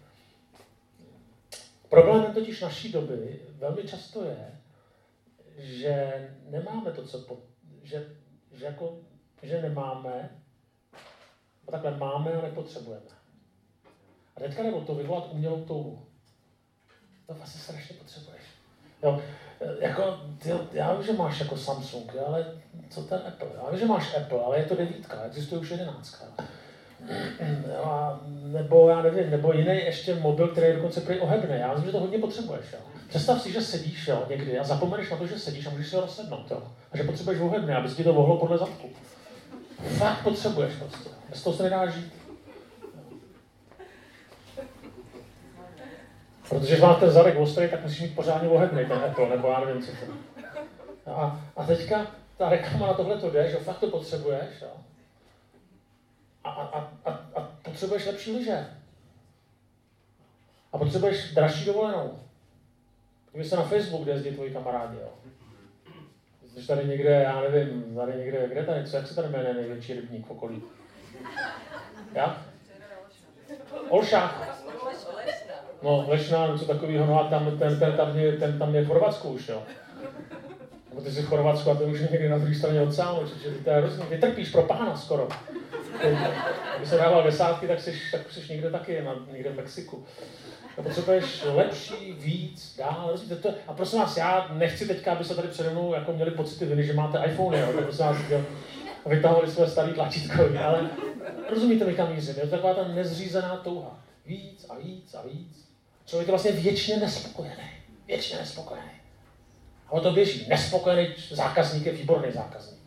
Problémem 1.88 2.34
totiž 2.34 2.60
naší 2.60 2.92
doby 2.92 3.40
velmi 3.58 3.82
často 3.82 4.24
je, 4.24 4.60
že 5.58 6.28
nemáme 6.50 6.90
to, 6.90 7.06
co 7.06 7.18
po, 7.18 7.38
že, 7.82 8.06
že 8.52 8.64
jako 8.64 8.98
že 9.42 9.62
nemáme, 9.62 10.30
a 11.68 11.70
takhle 11.70 11.96
máme 11.96 12.32
a 12.32 12.42
nepotřebujeme. 12.42 13.06
A 14.36 14.40
teďka 14.40 14.62
nebo 14.62 14.80
to 14.80 14.94
vyvolat 14.94 15.28
umělou 15.32 15.64
touhu. 15.64 16.06
To 17.26 17.34
vlastně 17.34 17.60
strašně 17.60 17.96
potřebuješ. 17.96 18.42
Jo, 19.02 19.22
jako, 19.80 20.18
ty, 20.38 20.50
já 20.72 20.94
vím, 20.94 21.06
že 21.06 21.12
máš 21.12 21.40
jako 21.40 21.56
Samsung, 21.56 22.12
ale 22.26 22.46
co 22.90 23.02
ten 23.02 23.20
Apple? 23.28 23.48
Já 23.56 23.70
vím, 23.70 23.78
že 23.78 23.86
máš 23.86 24.16
Apple, 24.16 24.40
ale 24.44 24.58
je 24.58 24.64
to 24.64 24.74
devítka, 24.74 25.22
existuje 25.26 25.60
už 25.60 25.70
jedenáctka. 25.70 26.24
A, 27.84 28.20
nebo 28.44 28.88
já 28.88 29.02
nevím, 29.02 29.30
nebo 29.30 29.52
jiný 29.52 29.76
ještě 29.76 30.14
mobil, 30.14 30.48
který 30.48 30.66
je 30.66 30.74
dokonce 30.74 31.00
prý 31.00 31.20
ohebný. 31.20 31.58
Já 31.58 31.68
myslím, 31.68 31.86
že 31.86 31.92
to 31.92 32.00
hodně 32.00 32.18
potřebuješ. 32.18 32.64
Jo. 32.72 32.78
Představ 33.08 33.42
si, 33.42 33.52
že 33.52 33.60
sedíš 33.60 34.08
jo, 34.08 34.22
někdy 34.28 34.58
a 34.58 34.64
zapomeneš 34.64 35.10
na 35.10 35.16
to, 35.16 35.26
že 35.26 35.38
sedíš 35.38 35.66
a 35.66 35.70
můžeš 35.70 35.88
se 35.88 36.00
rozsednout. 36.00 36.50
Jo. 36.50 36.62
A 36.92 36.96
že 36.96 37.04
potřebuješ 37.04 37.40
ohebný, 37.40 37.72
aby 37.74 37.88
si 37.88 37.96
ti 37.96 38.04
to 38.04 38.12
mohlo 38.12 38.36
podle 38.38 38.58
zadku. 38.58 38.88
Fakt 39.98 40.22
potřebuješ 40.22 40.74
prostě. 40.74 41.08
Bez 41.30 41.42
toho 41.42 41.56
se 41.56 41.62
nedá 41.62 41.86
žít. 41.86 42.12
Protože 46.48 46.76
ten 47.00 47.10
zadek 47.10 47.38
ostrý, 47.38 47.70
tak 47.70 47.82
musíš 47.82 48.00
mít 48.00 48.14
pořádně 48.14 48.48
ohebný 48.48 48.86
ten 48.86 49.04
Apple, 49.04 49.28
nebo 49.28 49.48
já 49.48 49.60
nevím, 49.60 49.82
co 49.82 49.92
to. 49.92 50.12
A, 51.10 51.40
a 51.56 51.64
teďka 51.64 52.06
ta 52.36 52.48
reklama 52.48 52.86
na 52.86 52.94
tohle 52.94 53.18
to 53.18 53.30
jde, 53.30 53.50
že 53.50 53.56
fakt 53.56 53.78
to 53.78 53.90
potřebuješ. 53.90 54.62
Jo? 54.62 54.70
A, 56.44 56.50
a, 56.50 56.78
a, 57.04 57.10
a 57.10 57.40
potřebuješ 57.62 58.06
lepší 58.06 58.32
lyže. 58.32 58.66
A 60.72 60.78
potřebuješ 60.78 61.34
dražší 61.34 61.64
dovolenou. 61.64 62.18
Kdyby 63.30 63.48
se 63.48 63.56
na 63.56 63.62
Facebook, 63.62 64.02
kde 64.02 64.12
jezdí 64.12 64.30
tvoji 64.30 64.52
kamarádi. 64.52 64.96
Jo? 64.96 65.08
Jsi 66.46 66.66
tady 66.66 66.88
někde, 66.88 67.10
já 67.10 67.40
nevím, 67.40 67.94
tady 67.96 68.18
někde, 68.18 68.48
kde 68.48 68.64
tady, 68.64 68.86
co, 68.86 68.96
jak 68.96 69.06
se 69.06 69.14
tady 69.14 69.28
jmenuje 69.28 69.54
největší 69.54 69.92
rybník 69.92 70.26
v 70.26 70.30
okolí? 70.30 70.62
Jak? 72.14 72.38
Olšák. 73.88 74.63
No, 75.84 76.04
Lešná, 76.08 76.46
něco 76.46 76.64
takového, 76.64 77.06
no 77.06 77.20
a 77.20 77.28
tam, 77.28 77.58
ten, 77.58 77.78
ten, 77.78 77.92
tam, 77.92 78.18
je, 78.18 78.32
ten 78.32 78.58
tam 78.58 78.74
je 78.74 78.82
v 78.82 78.86
Chorvatsku 78.86 79.28
už, 79.28 79.48
jo. 79.48 79.62
Nebo 80.90 81.00
ty 81.00 81.12
jsi 81.12 81.22
v 81.22 81.26
Chorvatsku 81.26 81.70
a 81.70 81.74
ty 81.74 81.84
už 81.84 82.00
někdy 82.00 82.28
na 82.28 82.38
druhé 82.38 82.54
straně 82.54 82.80
oceánu, 82.80 83.26
že 83.26 83.50
to 83.50 83.70
je 83.70 83.76
hrozně, 83.76 84.04
ty 84.04 84.18
trpíš 84.18 84.50
pro 84.50 84.62
pána 84.62 84.96
skoro. 84.96 85.28
Když 86.78 86.88
se 86.88 86.96
dával 86.96 87.22
desátky, 87.22 87.68
tak 87.68 87.80
jsi, 87.80 87.94
tak 88.12 88.32
jsi 88.32 88.52
někde 88.52 88.70
taky, 88.70 89.02
na, 89.02 89.14
někde 89.32 89.50
v 89.50 89.56
Mexiku. 89.56 90.04
A 90.78 90.82
potřebuješ 90.82 91.44
lepší, 91.54 92.12
víc, 92.12 92.76
dál, 92.78 93.08
rozumíte 93.10 93.36
to? 93.36 93.54
A 93.66 93.72
prosím 93.72 93.98
vás, 93.98 94.16
já 94.16 94.50
nechci 94.52 94.86
teďka, 94.86 95.12
aby 95.12 95.24
se 95.24 95.34
tady 95.34 95.48
přede 95.48 95.70
mnou 95.70 95.94
jako 95.94 96.12
měli 96.12 96.30
pocity 96.30 96.64
viny, 96.64 96.84
že 96.84 96.92
máte 96.92 97.24
iPhone, 97.26 97.60
jo, 97.60 97.66
tak 97.66 97.84
prosím 97.84 98.04
vás, 98.04 98.16
jo, 98.30 98.40
vytahovali 99.06 99.50
jsme 99.50 99.66
starý 99.66 99.92
tlačítko, 99.92 100.42
ale 100.64 100.90
rozumíte 101.50 101.84
mi 101.84 101.94
kam 101.94 102.14
mířím, 102.14 102.34
je 102.36 102.42
to 102.42 102.50
taková 102.50 102.74
ta 102.74 102.88
nezřízená 102.88 103.56
touha. 103.56 103.98
Víc 104.26 104.66
a 104.68 104.78
víc 104.78 105.14
a 105.14 105.22
víc. 105.22 105.63
Člověk 106.06 106.28
je 106.28 106.32
vlastně 106.32 106.52
věčně 106.52 106.96
nespokojený. 106.96 107.70
Věčně 108.06 108.38
nespokojený. 108.38 108.90
A 109.88 109.92
o 109.92 110.00
to 110.00 110.12
běží. 110.12 110.46
Nespokojený 110.48 111.14
zákazník 111.30 111.86
je 111.86 111.92
výborný 111.92 112.32
zákazník. 112.32 112.80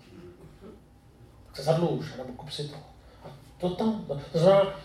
Tak 1.45 1.55
se 1.55 1.63
zadluž, 1.63 2.15
nebo 2.17 2.33
kup 2.33 2.49
si 2.49 2.67
to. 2.67 2.75
A 3.23 3.31
to 3.57 3.69
tam, 3.69 4.05
to, 4.07 4.21
to 4.31 4.39
znamená, 4.39 4.79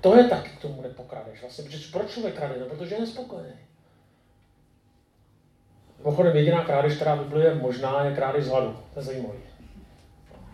to 0.00 0.16
je 0.16 0.24
taky 0.24 0.50
k 0.50 0.60
tomu 0.60 0.82
nepokradeš. 0.82 1.40
Vlastně, 1.40 1.64
protože 1.64 1.92
proč 1.92 2.10
člověk 2.10 2.34
krade? 2.34 2.54
No, 2.60 2.66
protože 2.66 2.94
je 2.94 3.00
nespokojený. 3.00 3.52
Mimochodem, 5.98 6.36
jediná 6.36 6.64
krádež, 6.64 6.94
která 6.94 7.16
Biblie 7.16 7.54
možná, 7.54 8.04
je 8.04 8.14
krádež 8.14 8.44
z 8.44 8.48
hladu. 8.48 8.76
To 8.94 9.00
je 9.00 9.04
zajímavé. 9.04 9.38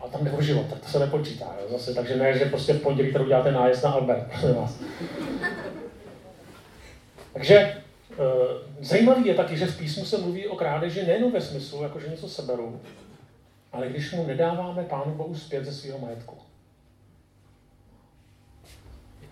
A 0.00 0.08
tam 0.08 0.24
jde 0.24 0.32
o 0.32 0.42
život, 0.42 0.66
tak 0.70 0.80
to 0.80 0.88
se 0.88 0.98
nepočítá. 0.98 1.54
Jo? 1.60 1.68
Zase, 1.70 1.94
takže 1.94 2.16
ne, 2.16 2.38
že 2.38 2.44
prostě 2.44 2.72
v 2.72 2.82
pondělí 2.82 3.12
tady 3.12 3.24
uděláte 3.24 3.52
nájezd 3.52 3.84
na 3.84 3.90
Albert, 3.90 4.42
vás. 4.56 4.78
Takže 7.32 7.54
e, 7.56 7.82
zajímavý 8.80 9.26
je 9.26 9.34
taky, 9.34 9.56
že 9.56 9.66
v 9.66 9.78
písmu 9.78 10.04
se 10.04 10.18
mluví 10.18 10.46
o 10.46 10.56
krádeži 10.56 11.06
nejen 11.06 11.30
ve 11.30 11.40
smyslu, 11.40 11.82
jako 11.82 12.00
že 12.00 12.08
něco 12.08 12.28
seberu, 12.28 12.80
ale 13.72 13.88
když 13.88 14.12
mu 14.12 14.26
nedáváme 14.26 14.84
Pánu 14.84 15.14
Bohu 15.14 15.34
zpět 15.34 15.64
ze 15.64 15.72
svého 15.72 15.98
majetku. 15.98 16.36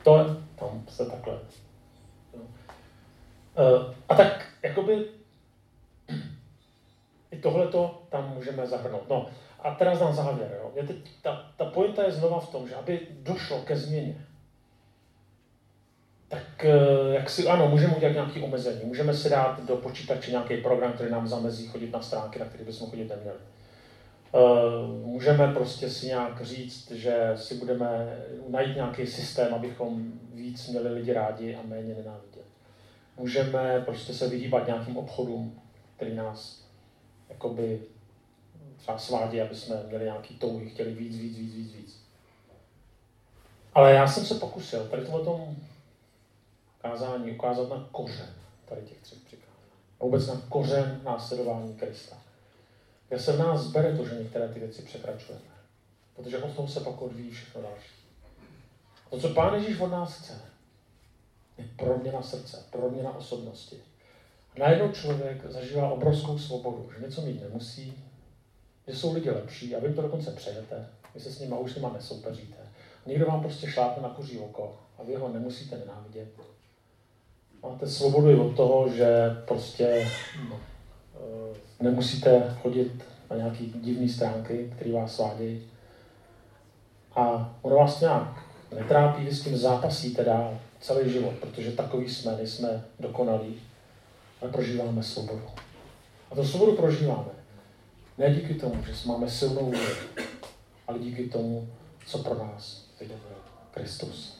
To 0.03 0.37
tam 0.59 0.85
se 0.89 1.07
takhle. 1.07 1.39
No. 2.37 2.43
A 4.09 4.15
tak, 4.15 4.47
jakoby, 4.63 5.05
i 7.31 7.39
tohleto 7.39 8.03
tam 8.09 8.35
můžeme 8.35 8.67
zahrnout. 8.67 9.09
No, 9.09 9.27
a 9.59 9.75
teraz 9.75 10.01
na 10.01 10.13
závěr. 10.13 10.59
Jo. 10.63 10.87
Teď, 10.87 10.97
ta, 11.23 11.51
ta 11.57 11.65
pointa 11.65 12.03
je 12.03 12.13
znova 12.13 12.41
v 12.41 12.51
tom, 12.51 12.69
že 12.69 12.75
aby 12.75 13.01
došlo 13.11 13.63
ke 13.63 13.77
změně, 13.77 14.27
tak 16.29 16.65
eh, 16.65 17.15
jak 17.15 17.31
si, 17.31 17.49
ano, 17.49 17.69
můžeme 17.69 17.97
udělat 17.97 18.13
nějaké 18.13 18.41
omezení. 18.41 18.81
Můžeme 18.85 19.15
si 19.15 19.31
dát 19.31 19.65
do 19.65 19.77
počítače 19.77 20.31
nějaký 20.31 20.57
program, 20.57 20.93
který 20.93 21.11
nám 21.11 21.29
zamezí 21.29 21.67
chodit 21.67 21.93
na 21.93 22.03
stránky, 22.03 22.39
na 22.39 22.45
které 22.45 22.65
bychom 22.65 22.91
chodit 22.91 23.09
neměli. 23.09 23.39
Eh, 24.35 24.39
můžeme 25.05 25.55
prostě 25.55 25.91
si 25.91 26.07
nějak 26.07 26.45
říct, 26.45 26.91
že 26.91 27.33
si 27.35 27.55
budeme 27.55 28.19
najít 28.49 28.77
nějaký 28.77 29.07
systém, 29.07 29.55
abychom 29.55 30.13
víc 30.35 30.69
měli 30.69 30.89
lidi 30.89 31.13
rádi 31.13 31.55
a 31.55 31.61
méně 31.67 31.95
nenáviděli. 31.95 32.47
Můžeme 33.17 33.83
prostě 33.85 34.15
se 34.15 34.29
vyhýbat 34.29 34.67
nějakým 34.67 34.97
obchodům, 34.97 35.61
který 35.97 36.15
nás 36.15 36.67
jakoby 37.29 37.81
třeba 38.77 38.99
svádí, 38.99 39.41
aby 39.41 39.55
jsme 39.55 39.77
měli 39.89 40.05
nějaký 40.05 40.35
touhy, 40.35 40.71
chtěli 40.71 40.95
víc, 40.95 41.17
víc, 41.17 41.39
víc, 41.39 41.55
víc, 41.55 41.73
víc. 41.73 42.01
Ale 43.75 43.93
já 43.93 44.07
jsem 44.07 44.25
se 44.25 44.35
pokusil 44.35 44.89
tady 44.89 45.05
tom 45.05 45.57
kázání 46.87 47.31
ukázat 47.31 47.69
na 47.69 47.89
kořen 47.93 48.35
tady 48.69 48.83
těch 48.83 48.99
třech 48.99 49.19
přikázání. 49.19 49.57
A 50.01 50.05
vůbec 50.05 50.27
na 50.27 50.43
kořen 50.49 51.01
následování 51.05 51.75
Krista. 51.75 52.17
Já 53.11 53.19
se 53.19 53.37
nás 53.37 53.67
bere 53.67 53.97
to, 53.97 54.07
že 54.07 54.15
některé 54.15 54.49
ty 54.49 54.61
věci 54.61 54.83
překračujeme. 54.83 55.45
Protože 56.17 56.39
od 56.39 56.57
toho 56.57 56.69
se 56.69 56.81
pak 56.81 57.03
odvíjí 57.03 57.31
všechno 57.31 57.63
další. 57.63 57.95
To, 59.11 59.21
co 59.21 59.29
Pán 59.29 59.55
Ježíš 59.55 59.81
od 59.81 59.87
nás 59.87 60.19
chce, 60.19 60.41
je 61.59 61.65
proměna 61.77 62.23
srdce, 62.23 62.65
proměna 62.71 63.17
osobnosti. 63.17 63.83
A 64.57 64.61
najednou 64.61 64.93
člověk 64.93 65.51
zažívá 65.51 65.91
obrovskou 65.91 66.39
svobodu, 66.39 66.91
že 66.95 67.07
něco 67.07 67.21
mít 67.21 67.43
nemusí, 67.43 68.05
že 68.89 68.97
jsou 68.97 69.15
lidi 69.15 69.31
lepší 69.31 69.77
a 69.77 69.81
vy 69.81 69.95
to 69.95 70.03
dokonce 70.03 70.33
přejete, 70.33 70.89
vy 71.15 71.21
se 71.21 71.33
s 71.33 71.41
nimi 71.41 71.55
už 71.61 71.73
s 71.73 71.77
nima 71.77 71.93
nesoupeříte. 71.93 72.57
Někdo 73.07 73.27
vám 73.27 73.41
prostě 73.41 73.67
šlápne 73.67 74.03
na 74.03 74.09
kuří 74.09 74.39
oko 74.39 74.79
a 74.99 75.03
vy 75.03 75.15
ho 75.15 75.29
nemusíte 75.29 75.79
nenávidět. 75.79 76.29
Máte 77.63 77.87
svobodu 77.87 78.31
i 78.31 78.35
od 78.35 78.57
toho, 78.57 78.89
že 78.89 79.37
prostě 79.49 80.09
no, 80.49 80.61
eh, 81.15 81.57
nemusíte 81.81 82.57
chodit 82.63 83.05
na 83.31 83.37
nějaký 83.37 83.73
divné 83.81 84.09
stránky, 84.09 84.73
které 84.77 84.93
vás 84.93 85.15
svádějí. 85.15 85.63
A 87.15 87.55
ono 87.63 87.77
vás 87.77 88.01
nějak 88.01 88.45
netrápí, 88.75 89.25
vy 89.25 89.35
s 89.35 89.45
tím 89.45 89.57
zápasíte 89.57 90.25
dál 90.25 90.59
celý 90.81 91.13
život, 91.13 91.35
protože 91.41 91.73
takový 91.73 92.09
jsme, 92.09 92.37
nejsme 92.37 92.85
dokonalí, 93.01 93.61
ale 94.43 94.51
prožíváme 94.51 95.03
svobodu. 95.03 95.43
A 96.31 96.35
to 96.35 96.45
svobodu 96.45 96.77
prožíváme. 96.77 97.31
Ne 98.19 98.35
díky 98.35 98.55
tomu, 98.55 98.75
že 98.87 99.09
máme 99.09 99.31
silnou 99.31 99.65
vůli, 99.65 99.97
ale 100.87 100.99
díky 100.99 101.29
tomu, 101.29 101.69
co 102.07 102.19
pro 102.19 102.35
nás 102.35 102.85
vydobil 103.01 103.37
Kristus. 103.71 104.39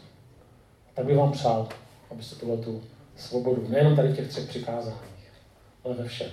Tak 0.95 1.07
bych 1.07 1.17
vám 1.17 1.33
přál, 1.33 1.69
abyste 2.11 2.37
tuhle 2.37 2.57
tu 2.57 2.83
svobodu, 3.17 3.69
nejenom 3.69 3.97
tady 3.97 4.09
v 4.09 4.17
těch 4.17 4.29
třech 4.29 4.49
přikázáních, 4.49 5.33
ale 5.85 5.95
ve 5.95 6.09
všem 6.09 6.31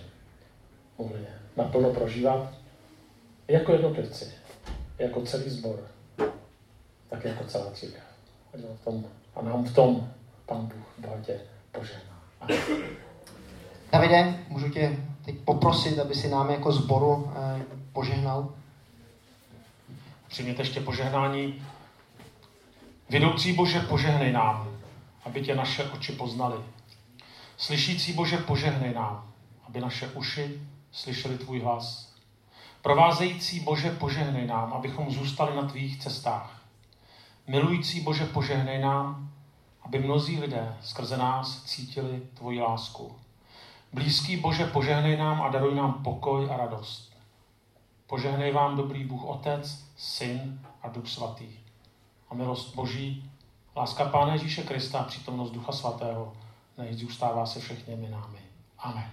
mohli 0.97 1.19
naplno 1.57 1.93
prožívat 1.93 2.53
jako 3.47 3.71
jednotlivci, 3.71 4.31
jako 4.99 5.21
celý 5.21 5.49
sbor, 5.49 5.88
tak 7.09 7.25
jako 7.25 7.43
celá 7.43 7.71
církev. 7.71 8.03
v 8.81 8.84
tom, 8.84 9.05
a 9.36 9.41
nám 9.41 9.63
v 9.63 9.75
tom 9.75 10.11
Pán 10.45 10.65
Bůh 10.65 10.86
bohatě 10.97 11.39
požehná. 11.71 12.21
Davide, 13.91 14.39
můžu 14.49 14.69
tě 14.69 14.97
teď 15.25 15.36
poprosit, 15.38 15.99
aby 15.99 16.15
si 16.15 16.29
nám 16.29 16.51
jako 16.51 16.71
sboru 16.71 17.31
eh, 17.36 17.61
požehnal? 17.93 18.53
Přijměte 20.27 20.61
ještě 20.61 20.79
požehnání. 20.79 21.65
Vidoucí 23.09 23.53
Bože, 23.53 23.79
požehnej 23.79 24.31
nám, 24.31 24.77
aby 25.25 25.41
tě 25.41 25.55
naše 25.55 25.84
oči 25.84 26.11
poznali. 26.11 26.55
Slyšící 27.58 28.14
Bože, 28.14 28.38
požehnej 28.38 28.93
nám, 28.93 29.34
aby 29.68 29.82
naše 29.82 30.08
uši 30.08 30.62
slyšeli 30.91 31.38
tvůj 31.38 31.60
hlas. 31.60 32.14
Provázející 32.82 33.60
Bože, 33.60 33.91
požehnej 33.91 34.47
nám, 34.47 34.74
abychom 34.74 35.12
zůstali 35.12 35.56
na 35.56 35.68
tvých 35.68 35.99
cestách. 35.99 36.62
Milující 37.47 38.01
Bože, 38.01 38.26
požehnej 38.26 38.82
nám, 38.82 39.30
aby 39.84 39.99
mnozí 39.99 40.39
lidé 40.39 40.78
skrze 40.82 41.18
nás 41.18 41.64
cítili 41.64 42.22
tvoji 42.34 42.62
lásku. 42.62 43.16
Blízký 43.93 44.38
Bože, 44.38 44.66
požehnej 44.66 45.18
nám 45.18 45.41
a 45.41 45.49
daruj 45.49 45.76
nám 45.76 45.93
pokoj 45.93 46.47
a 46.51 46.58
radost. 46.58 47.14
Požehnej 48.08 48.51
vám 48.51 48.78
dobrý 48.78 49.04
Bůh 49.04 49.26
Otec, 49.26 49.86
Syn 49.97 50.60
a 50.82 50.89
Duch 50.89 51.10
Svatý. 51.10 51.49
A 52.30 52.36
milost 52.36 52.76
Boží, 52.76 53.32
láska 53.76 54.06
Pána 54.06 54.34
Ježíše 54.34 54.64
Krista 54.64 54.99
a 54.99 55.04
přítomnost 55.04 55.51
Ducha 55.51 55.72
Svatého 55.72 56.34
nech 56.78 56.95
zůstává 56.95 57.45
se 57.45 57.59
všechněmi 57.59 58.09
námi. 58.09 58.39
Amen. 58.78 59.11